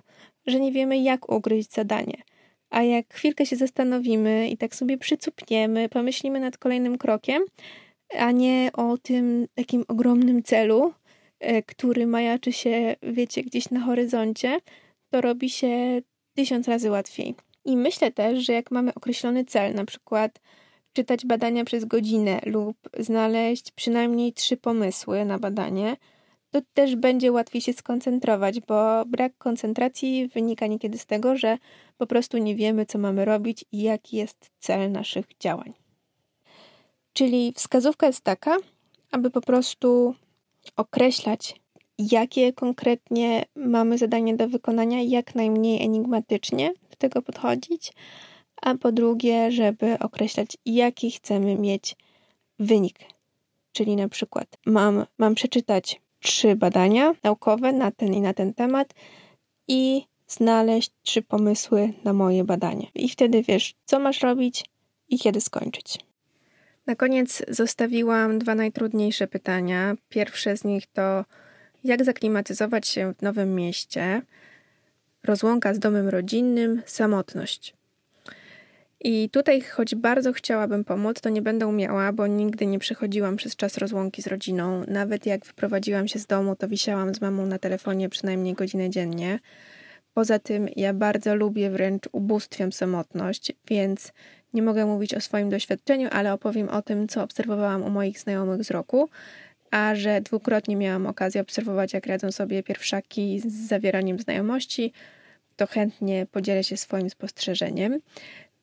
że 0.47 0.61
nie 0.61 0.73
wiemy, 0.73 0.99
jak 0.99 1.33
ugryźć 1.33 1.73
zadanie. 1.73 2.23
A 2.71 2.83
jak 2.83 3.15
chwilkę 3.15 3.47
się 3.47 3.57
zastanowimy 3.57 4.49
i 4.49 4.57
tak 4.57 4.75
sobie 4.75 4.99
przycupniemy, 4.99 5.89
pomyślimy 5.89 6.41
nad 6.41 6.59
kolejnym 6.59 6.99
krokiem, 6.99 7.43
a 8.19 8.31
nie 8.31 8.71
o 8.73 8.99
tym 8.99 9.47
takim 9.55 9.85
ogromnym 9.89 10.43
celu, 10.43 10.93
e, 11.41 11.63
który 11.63 12.07
majaczy 12.07 12.53
się, 12.53 12.97
wiecie, 13.03 13.43
gdzieś 13.43 13.71
na 13.71 13.81
horyzoncie, 13.81 14.61
to 15.11 15.21
robi 15.21 15.51
się 15.51 16.01
tysiąc 16.35 16.69
razy 16.69 16.91
łatwiej. 16.91 17.35
I 17.65 17.77
myślę 17.77 18.13
też, 18.13 18.47
że 18.47 18.53
jak 18.53 18.71
mamy 18.71 18.95
określony 18.95 19.45
cel, 19.45 19.75
na 19.75 19.85
przykład 19.85 20.41
czytać 20.93 21.27
badania 21.27 21.65
przez 21.65 21.85
godzinę 21.85 22.41
lub 22.47 22.77
znaleźć 22.99 23.71
przynajmniej 23.71 24.33
trzy 24.33 24.57
pomysły 24.57 25.25
na 25.25 25.39
badanie, 25.39 25.97
to 26.51 26.61
też 26.75 26.97
będzie 26.97 27.33
łatwiej 27.33 27.61
się 27.61 27.73
skoncentrować, 27.73 28.61
bo 28.61 29.05
brak 29.07 29.39
koncentracji 29.39 30.29
wynika 30.29 30.67
niekiedy 30.67 30.99
z 30.99 31.07
tego, 31.07 31.37
że 31.37 31.59
po 31.99 32.07
prostu 32.07 32.39
nie 32.39 32.57
wiemy, 32.57 32.87
co 32.87 32.99
mamy 32.99 33.25
robić 33.25 33.65
i 33.73 33.83
jaki 33.83 34.17
jest 34.17 34.51
cel 34.59 34.93
naszych 34.93 35.27
działań. 35.41 35.73
Czyli 37.13 37.53
wskazówka 37.57 38.07
jest 38.07 38.21
taka, 38.21 38.57
aby 39.11 39.31
po 39.31 39.41
prostu 39.41 40.15
określać, 40.77 41.61
jakie 41.99 42.53
konkretnie 42.53 43.45
mamy 43.57 43.99
zadanie 43.99 44.37
do 44.37 44.49
wykonania, 44.49 45.03
jak 45.03 45.35
najmniej 45.35 45.83
enigmatycznie 45.83 46.75
do 46.91 46.97
tego 46.99 47.23
podchodzić, 47.23 47.93
a 48.63 48.75
po 48.75 48.93
drugie, 48.93 49.53
żeby 49.53 49.99
określać, 49.99 50.57
jaki 50.67 51.11
chcemy 51.11 51.57
mieć 51.57 51.97
wynik. 52.59 52.99
Czyli 53.73 53.97
na 53.97 54.09
przykład 54.09 54.59
mam, 54.67 55.07
mam 55.19 55.35
przeczytać 55.35 56.01
trzy 56.21 56.57
badania 56.57 57.15
naukowe 57.25 57.73
na 57.73 57.91
ten 57.91 58.15
i 58.15 58.21
na 58.21 58.35
ten 58.35 58.55
temat 58.55 58.95
i 59.69 60.03
znaleźć 60.27 60.91
trzy 61.03 61.23
pomysły 61.23 61.93
na 62.05 62.13
moje 62.13 62.45
badanie. 62.45 62.87
I 62.95 63.09
wtedy 63.09 63.43
wiesz, 63.43 63.75
co 63.85 63.99
masz 63.99 64.21
robić 64.21 64.65
i 65.09 65.19
kiedy 65.19 65.41
skończyć. 65.41 65.99
Na 66.87 66.95
koniec 66.95 67.43
zostawiłam 67.49 68.39
dwa 68.39 68.55
najtrudniejsze 68.55 69.27
pytania. 69.27 69.95
Pierwsze 70.09 70.57
z 70.57 70.65
nich 70.65 70.87
to 70.87 71.25
jak 71.85 72.05
zaklimatyzować 72.05 72.89
się 72.89 73.15
w 73.15 73.23
nowym 73.23 73.55
mieście, 73.55 74.23
rozłąka 75.25 75.75
z 75.75 75.79
domem 75.79 76.09
rodzinnym, 76.09 76.83
samotność. 76.87 77.78
I 79.01 79.31
tutaj, 79.31 79.61
choć 79.61 79.95
bardzo 79.95 80.33
chciałabym 80.33 80.85
pomóc, 80.85 81.21
to 81.21 81.29
nie 81.29 81.43
będę 81.43 81.67
umiała, 81.67 82.13
bo 82.13 82.27
nigdy 82.27 82.67
nie 82.67 82.79
przechodziłam 82.79 83.37
przez 83.37 83.57
czas 83.57 83.79
rozłąki 83.79 84.23
z 84.23 84.27
rodziną. 84.27 84.85
Nawet 84.89 85.27
jak 85.27 85.47
wyprowadziłam 85.47 86.09
się 86.09 86.19
z 86.19 86.27
domu, 86.27 86.57
to 86.57 86.69
wisiałam 86.69 87.15
z 87.15 87.21
mamą 87.21 87.47
na 87.47 87.59
telefonie 87.59 88.09
przynajmniej 88.09 88.55
godzinę 88.55 88.91
dziennie. 88.91 89.39
Poza 90.15 90.39
tym, 90.39 90.69
ja 90.77 90.95
bardzo 90.95 91.35
lubię, 91.35 91.71
wręcz 91.71 92.03
ubóstwiam 92.13 92.73
samotność, 92.73 93.53
więc 93.69 94.13
nie 94.55 94.63
mogę 94.63 94.87
mówić 94.87 95.15
o 95.15 95.21
swoim 95.21 95.51
doświadczeniu, 95.51 96.09
ale 96.13 96.33
opowiem 96.33 96.69
o 96.69 96.83
tym, 96.83 97.09
co 97.09 97.23
obserwowałam 97.23 97.83
u 97.83 97.91
moich 97.91 98.19
znajomych 98.19 98.65
z 98.65 98.71
roku. 98.71 99.09
A 99.71 99.95
że 99.95 100.21
dwukrotnie 100.21 100.77
miałam 100.77 101.07
okazję 101.07 101.41
obserwować, 101.41 101.93
jak 101.93 102.07
radzą 102.07 102.33
sobie 102.33 102.63
pierwszaki 102.63 103.41
z 103.41 103.69
zawieraniem 103.69 104.19
znajomości, 104.19 104.93
to 105.57 105.67
chętnie 105.67 106.27
podzielę 106.33 106.65
się 106.65 106.77
swoim 106.77 107.11
spostrzeżeniem. 107.11 108.01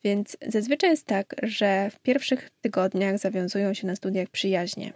Więc 0.06 0.38
zazwyczaj 0.48 0.90
jest 0.90 1.06
tak, 1.06 1.36
że 1.44 1.90
w 1.90 2.00
pierwszych 2.00 2.50
tygodniach 2.62 3.18
zawiązują 3.18 3.74
się 3.74 3.88
na 3.88 3.96
studiach 3.96 4.30
przyjaźnie. 4.30 4.94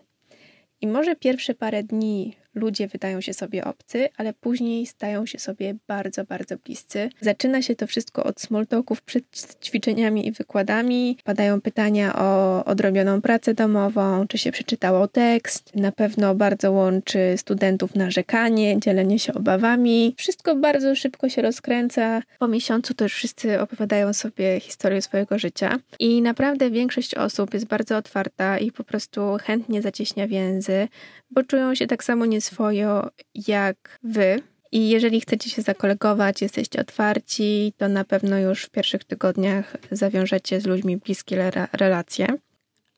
I 0.81 0.87
może 0.87 1.15
pierwsze 1.15 1.55
parę 1.55 1.83
dni 1.83 2.35
ludzie 2.53 2.87
wydają 2.87 3.21
się 3.21 3.33
sobie 3.33 3.65
obcy, 3.65 4.09
ale 4.17 4.33
później 4.33 4.85
stają 4.85 5.25
się 5.25 5.39
sobie 5.39 5.75
bardzo, 5.87 6.23
bardzo 6.23 6.57
bliscy. 6.57 7.09
Zaczyna 7.21 7.61
się 7.61 7.75
to 7.75 7.87
wszystko 7.87 8.23
od 8.23 8.41
smoltoków 8.41 9.01
przed 9.01 9.25
ćwiczeniami 9.63 10.27
i 10.27 10.31
wykładami. 10.31 11.17
Padają 11.23 11.61
pytania 11.61 12.15
o 12.15 12.65
odrobioną 12.65 13.21
pracę 13.21 13.53
domową, 13.53 14.27
czy 14.27 14.37
się 14.37 14.51
przeczytało 14.51 15.07
tekst. 15.07 15.75
Na 15.75 15.91
pewno 15.91 16.35
bardzo 16.35 16.71
łączy 16.71 17.19
studentów 17.37 17.95
narzekanie, 17.95 18.79
dzielenie 18.79 19.19
się 19.19 19.33
obawami. 19.33 20.15
Wszystko 20.17 20.55
bardzo 20.55 20.95
szybko 20.95 21.29
się 21.29 21.41
rozkręca. 21.41 22.21
Po 22.39 22.47
miesiącu 22.47 22.93
to 22.93 23.05
już 23.05 23.13
wszyscy 23.13 23.61
opowiadają 23.61 24.13
sobie 24.13 24.59
historię 24.59 25.01
swojego 25.01 25.39
życia. 25.39 25.79
I 25.99 26.21
naprawdę 26.21 26.69
większość 26.71 27.15
osób 27.15 27.53
jest 27.53 27.65
bardzo 27.65 27.97
otwarta 27.97 28.57
i 28.57 28.71
po 28.71 28.83
prostu 28.83 29.37
chętnie 29.43 29.81
zacieśnia 29.81 30.27
więzy, 30.27 30.87
bo 31.31 31.43
czują 31.43 31.75
się 31.75 31.87
tak 31.87 32.03
samo 32.03 32.25
nieswojo 32.39 33.09
jak 33.47 33.99
wy. 34.03 34.41
I 34.71 34.89
jeżeli 34.89 35.21
chcecie 35.21 35.49
się 35.49 35.61
zakolegować, 35.61 36.41
jesteście 36.41 36.81
otwarci, 36.81 37.73
to 37.77 37.87
na 37.87 38.03
pewno 38.03 38.39
już 38.39 38.63
w 38.63 38.69
pierwszych 38.69 39.03
tygodniach 39.03 39.75
zawiążecie 39.91 40.61
z 40.61 40.65
ludźmi 40.65 40.97
bliskie 40.97 41.51
relacje. 41.73 42.27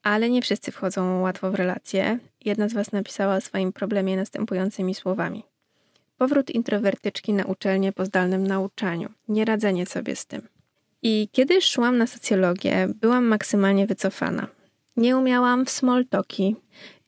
Ale 0.03 0.29
nie 0.29 0.41
wszyscy 0.41 0.71
wchodzą 0.71 1.21
łatwo 1.21 1.51
w 1.51 1.55
relacje. 1.55 2.19
Jedna 2.45 2.69
z 2.69 2.73
Was 2.73 2.91
napisała 2.91 3.35
o 3.35 3.41
swoim 3.41 3.73
problemie 3.73 4.17
następującymi 4.17 4.95
słowami. 4.95 5.43
Powrót 6.17 6.49
introwertyczki 6.49 7.33
na 7.33 7.45
uczelnię 7.45 7.91
po 7.91 8.05
zdalnym 8.05 8.47
nauczaniu. 8.47 9.09
Nieradzenie 9.27 9.85
sobie 9.85 10.15
z 10.15 10.25
tym. 10.25 10.41
I 11.01 11.29
kiedy 11.31 11.61
szłam 11.61 11.97
na 11.97 12.07
socjologię, 12.07 12.87
byłam 13.01 13.25
maksymalnie 13.25 13.87
wycofana. 13.87 14.47
Nie 14.97 15.17
umiałam 15.17 15.65
w 15.65 15.69
small 15.69 16.05
talki 16.05 16.55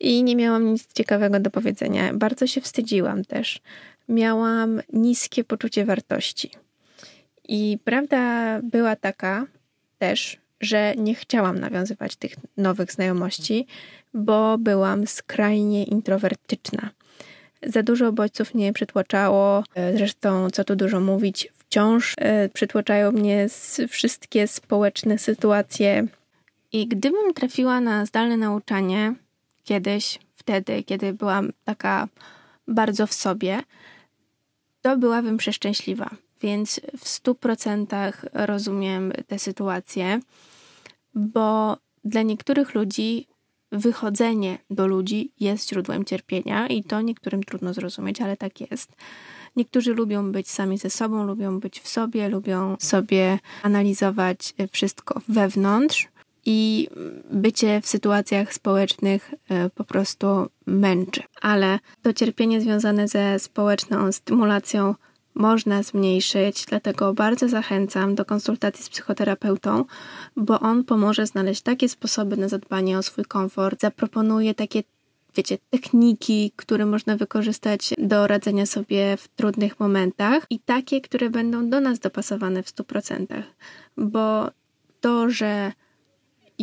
i 0.04 0.24
nie 0.24 0.36
miałam 0.36 0.66
nic 0.66 0.94
ciekawego 0.94 1.40
do 1.40 1.52
powiedzenia. 1.52 2.14
Bardzo 2.14 2.48
się 2.48 2.62
wstydziłam 2.62 3.26
też. 3.26 3.62
Miałam 4.10 4.82
niskie 4.94 5.44
poczucie 5.44 5.86
wartości. 5.86 6.52
I 7.48 7.78
prawda 7.84 8.60
była 8.64 8.96
taka 8.96 9.46
też, 9.98 10.38
że 10.62 10.94
nie 10.98 11.16
chciałam 11.16 11.60
nawiązywać 11.60 12.16
tych 12.16 12.36
nowych 12.58 12.92
znajomości, 12.92 13.68
bo 14.14 14.58
byłam 14.58 15.08
skrajnie 15.08 15.84
introwertyczna. 15.84 16.90
Za 17.64 17.84
dużo 17.84 18.12
bodźców 18.12 18.54
mnie 18.54 18.74
przytłaczało, 18.74 19.64
zresztą, 19.96 20.50
co 20.50 20.64
tu 20.64 20.76
dużo 20.76 21.00
mówić, 21.00 21.48
wciąż 21.58 22.16
e, 22.18 22.50
przytłaczają 22.50 23.12
mnie 23.12 23.48
wszystkie 23.90 24.48
społeczne 24.48 25.18
sytuacje 25.18 26.08
i 26.72 26.88
gdybym 26.88 27.34
trafiła 27.34 27.82
na 27.82 28.06
zdalne 28.06 28.38
nauczanie 28.38 29.16
kiedyś, 29.64 30.20
wtedy, 30.36 30.84
kiedy 30.84 31.14
byłam 31.14 31.50
taka 31.64 32.08
bardzo 32.68 33.08
w 33.08 33.14
sobie, 33.14 33.64
to 34.82 34.98
byłabym 34.98 35.38
przeszczęśliwa. 35.38 36.10
Więc 36.42 36.82
w 36.98 37.08
stu 37.08 37.36
procentach 37.36 38.26
rozumiem 38.34 39.14
tę 39.28 39.40
sytuację, 39.40 40.20
bo 41.16 41.78
dla 42.04 42.22
niektórych 42.22 42.76
ludzi 42.76 43.28
wychodzenie 43.72 44.58
do 44.70 44.88
ludzi 44.88 45.32
jest 45.40 45.70
źródłem 45.70 46.06
cierpienia 46.06 46.68
i 46.68 46.84
to 46.84 47.02
niektórym 47.02 47.44
trudno 47.44 47.74
zrozumieć, 47.74 48.22
ale 48.22 48.38
tak 48.38 48.72
jest. 48.72 48.92
Niektórzy 49.56 49.94
lubią 49.94 50.32
być 50.32 50.50
sami 50.50 50.78
ze 50.78 50.90
sobą, 50.90 51.24
lubią 51.24 51.60
być 51.60 51.80
w 51.80 51.88
sobie, 51.88 52.30
lubią 52.30 52.76
sobie 52.80 53.40
analizować 53.64 54.54
wszystko 54.72 55.22
wewnątrz, 55.28 56.08
i 56.46 56.90
bycie 57.32 57.82
w 57.82 57.88
sytuacjach 57.88 58.54
społecznych 58.54 59.34
e, 59.50 59.70
po 59.70 59.84
prostu 59.84 60.28
męczy. 60.66 61.24
Ale 61.42 61.80
to 62.02 62.14
cierpienie 62.14 62.62
związane 62.62 63.08
ze 63.08 63.40
społeczną 63.40 64.12
stymulacją 64.12 64.96
można 65.36 65.84
zmniejszyć, 65.84 66.66
dlatego 66.66 67.14
bardzo 67.14 67.50
zachęcam 67.50 68.16
do 68.16 68.26
konsultacji 68.26 68.86
z 68.86 68.90
psychoterapeutą, 68.90 69.86
bo 70.36 70.60
on 70.60 70.84
pomoże 70.84 71.26
znaleźć 71.26 71.62
takie 71.62 71.90
sposoby 71.90 72.38
na 72.38 72.48
zadbanie 72.48 72.98
o 72.98 73.04
swój 73.04 73.26
komfort, 73.26 73.82
zaproponuje 73.82 74.54
takie 74.54 74.84
wiecie, 75.36 75.58
techniki, 75.70 76.52
które 76.56 76.86
można 76.86 77.18
wykorzystać 77.18 77.94
do 77.98 78.28
radzenia 78.28 78.66
sobie 78.66 79.18
w 79.18 79.28
trudnych 79.28 79.80
momentach 79.80 80.46
i 80.50 80.60
takie, 80.60 81.02
które 81.02 81.30
będą 81.30 81.70
do 81.70 81.82
nas 81.82 82.00
dopasowane 82.00 82.64
w 82.64 82.68
100%. 82.68 83.44
Bo 83.98 84.50
to, 85.02 85.30
że 85.30 85.72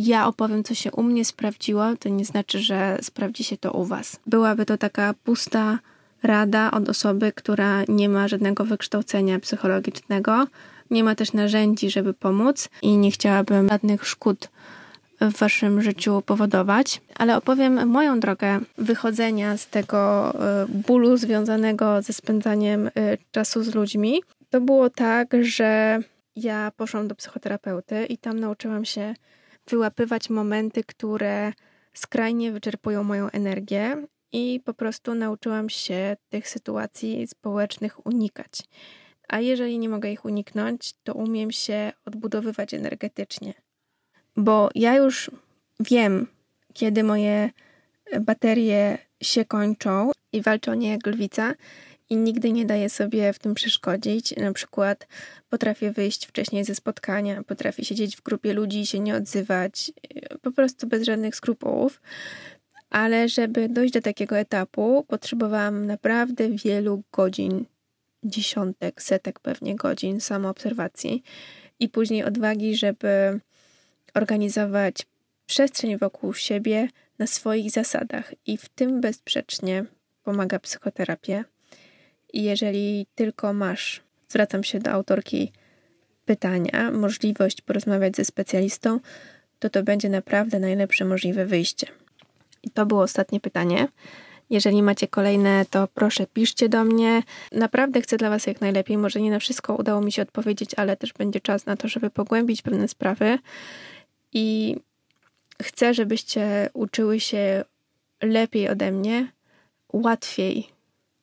ja 0.05 0.27
opowiem, 0.27 0.63
co 0.63 0.75
się 0.75 0.91
u 0.91 1.03
mnie 1.03 1.25
sprawdziło, 1.25 1.83
to 1.99 2.09
nie 2.09 2.25
znaczy, 2.25 2.59
że 2.59 2.97
sprawdzi 3.01 3.43
się 3.43 3.57
to 3.57 3.71
u 3.71 3.85
Was. 3.85 4.19
Byłaby 4.27 4.65
to 4.65 4.77
taka 4.77 5.13
pusta 5.23 5.79
rada 6.23 6.71
od 6.71 6.89
osoby, 6.89 7.31
która 7.35 7.83
nie 7.87 8.09
ma 8.09 8.27
żadnego 8.27 8.65
wykształcenia 8.65 9.39
psychologicznego, 9.39 10.47
nie 10.91 11.03
ma 11.03 11.15
też 11.15 11.33
narzędzi, 11.33 11.89
żeby 11.89 12.13
pomóc 12.13 12.69
i 12.81 12.97
nie 12.97 13.11
chciałabym 13.11 13.69
żadnych 13.69 14.07
szkód 14.07 14.49
w 15.21 15.37
waszym 15.37 15.81
życiu 15.81 16.23
powodować, 16.25 17.01
ale 17.15 17.37
opowiem 17.37 17.87
moją 17.87 18.19
drogę 18.19 18.59
wychodzenia 18.77 19.57
z 19.57 19.67
tego 19.67 20.33
e, 20.33 20.65
bólu 20.69 21.17
związanego 21.17 22.01
ze 22.01 22.13
spędzaniem 22.13 22.87
e, 22.87 22.91
czasu 23.31 23.63
z 23.63 23.75
ludźmi. 23.75 24.23
To 24.49 24.61
było 24.61 24.89
tak, 24.89 25.33
że 25.41 25.99
ja 26.35 26.71
poszłam 26.77 27.07
do 27.07 27.15
psychoterapeuty 27.15 28.05
i 28.05 28.17
tam 28.17 28.39
nauczyłam 28.39 28.85
się 28.85 29.13
wyłapywać 29.71 30.29
momenty, 30.29 30.83
które 30.83 31.53
skrajnie 31.93 32.51
wyczerpują 32.51 33.03
moją 33.03 33.29
energię 33.29 34.05
i 34.31 34.61
po 34.65 34.73
prostu 34.73 35.15
nauczyłam 35.15 35.69
się 35.69 36.17
tych 36.29 36.49
sytuacji 36.49 37.27
społecznych 37.27 38.05
unikać. 38.05 38.51
A 39.27 39.39
jeżeli 39.39 39.79
nie 39.79 39.89
mogę 39.89 40.11
ich 40.11 40.25
uniknąć, 40.25 40.93
to 41.03 41.13
umiem 41.13 41.51
się 41.51 41.91
odbudowywać 42.05 42.73
energetycznie. 42.73 43.53
Bo 44.37 44.69
ja 44.75 44.95
już 44.95 45.31
wiem, 45.79 46.27
kiedy 46.73 47.03
moje 47.03 47.49
baterie 48.21 48.97
się 49.21 49.45
kończą 49.45 50.11
i 50.33 50.41
walczą 50.41 50.73
nie 50.73 50.91
jak 50.91 51.07
lwica 51.07 51.53
i 52.11 52.17
nigdy 52.17 52.51
nie 52.51 52.65
daję 52.65 52.89
sobie 52.89 53.33
w 53.33 53.39
tym 53.39 53.53
przeszkodzić. 53.53 54.35
Na 54.37 54.53
przykład 54.53 55.07
potrafię 55.49 55.91
wyjść 55.91 56.25
wcześniej 56.25 56.65
ze 56.65 56.75
spotkania, 56.75 57.43
potrafię 57.43 57.85
siedzieć 57.85 58.17
w 58.17 58.21
grupie 58.21 58.53
ludzi 58.53 58.79
i 58.79 58.85
się 58.85 58.99
nie 58.99 59.15
odzywać, 59.15 59.91
po 60.41 60.51
prostu 60.51 60.87
bez 60.87 61.03
żadnych 61.03 61.35
skrupułów. 61.35 62.01
Ale 62.89 63.29
żeby 63.29 63.69
dojść 63.69 63.93
do 63.93 64.01
takiego 64.01 64.37
etapu, 64.37 65.05
potrzebowałam 65.07 65.85
naprawdę 65.85 66.49
wielu 66.49 67.03
godzin, 67.11 67.65
dziesiątek, 68.23 69.01
setek 69.01 69.39
pewnie 69.39 69.75
godzin 69.75 70.21
samoobserwacji 70.21 71.23
i 71.79 71.89
później 71.89 72.23
odwagi, 72.23 72.75
żeby 72.75 73.39
organizować 74.13 75.05
przestrzeń 75.45 75.97
wokół 75.97 76.33
siebie 76.33 76.87
na 77.19 77.27
swoich 77.27 77.71
zasadach. 77.71 78.33
I 78.45 78.57
w 78.57 78.69
tym 78.69 79.01
bezsprzecznie 79.01 79.85
pomaga 80.23 80.59
psychoterapia. 80.59 81.43
I 82.33 82.43
jeżeli 82.43 83.05
tylko 83.15 83.53
masz, 83.53 84.01
zwracam 84.29 84.63
się 84.63 84.79
do 84.79 84.91
autorki 84.91 85.51
pytania, 86.25 86.91
możliwość 86.91 87.61
porozmawiać 87.61 88.15
ze 88.15 88.25
specjalistą, 88.25 88.99
to 89.59 89.69
to 89.69 89.83
będzie 89.83 90.09
naprawdę 90.09 90.59
najlepsze 90.59 91.05
możliwe 91.05 91.45
wyjście. 91.45 91.87
I 92.63 92.69
to 92.69 92.85
było 92.85 93.01
ostatnie 93.01 93.39
pytanie. 93.39 93.87
Jeżeli 94.49 94.83
macie 94.83 95.07
kolejne, 95.07 95.65
to 95.69 95.87
proszę 95.87 96.27
piszcie 96.27 96.69
do 96.69 96.83
mnie. 96.83 97.23
Naprawdę 97.51 98.01
chcę 98.01 98.17
dla 98.17 98.29
Was 98.29 98.47
jak 98.47 98.61
najlepiej. 98.61 98.97
Może 98.97 99.21
nie 99.21 99.31
na 99.31 99.39
wszystko 99.39 99.75
udało 99.75 100.01
mi 100.01 100.11
się 100.11 100.21
odpowiedzieć, 100.21 100.71
ale 100.77 100.97
też 100.97 101.13
będzie 101.13 101.39
czas 101.39 101.65
na 101.65 101.77
to, 101.77 101.87
żeby 101.87 102.09
pogłębić 102.09 102.61
pewne 102.61 102.87
sprawy. 102.87 103.39
I 104.33 104.75
chcę, 105.61 105.93
żebyście 105.93 106.69
uczyły 106.73 107.19
się 107.19 107.63
lepiej 108.21 108.69
ode 108.69 108.91
mnie, 108.91 109.31
łatwiej 109.93 110.67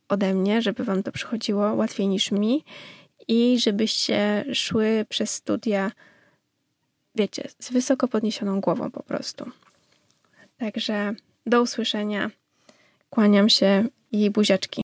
ode 0.09 0.35
mnie, 0.35 0.63
żeby 0.63 0.85
Wam 0.85 1.03
to 1.03 1.13
przychodziło 1.13 1.75
łatwiej 1.75 2.09
niż 2.09 2.31
mi 2.31 2.65
i 3.29 3.59
żebyście 3.61 4.45
szły 4.55 5.07
przez 5.09 5.31
studia, 5.31 5.93
wiecie, 7.15 7.49
z 7.59 7.71
wysoko 7.73 8.09
podniesioną 8.09 8.61
głową 8.61 8.91
po 8.91 9.03
prostu. 9.03 9.51
Także 10.59 11.15
do 11.47 11.63
usłyszenia. 11.63 12.31
Kłaniam 13.11 13.49
się 13.49 13.89
i 14.13 14.31
buziaczki. 14.31 14.77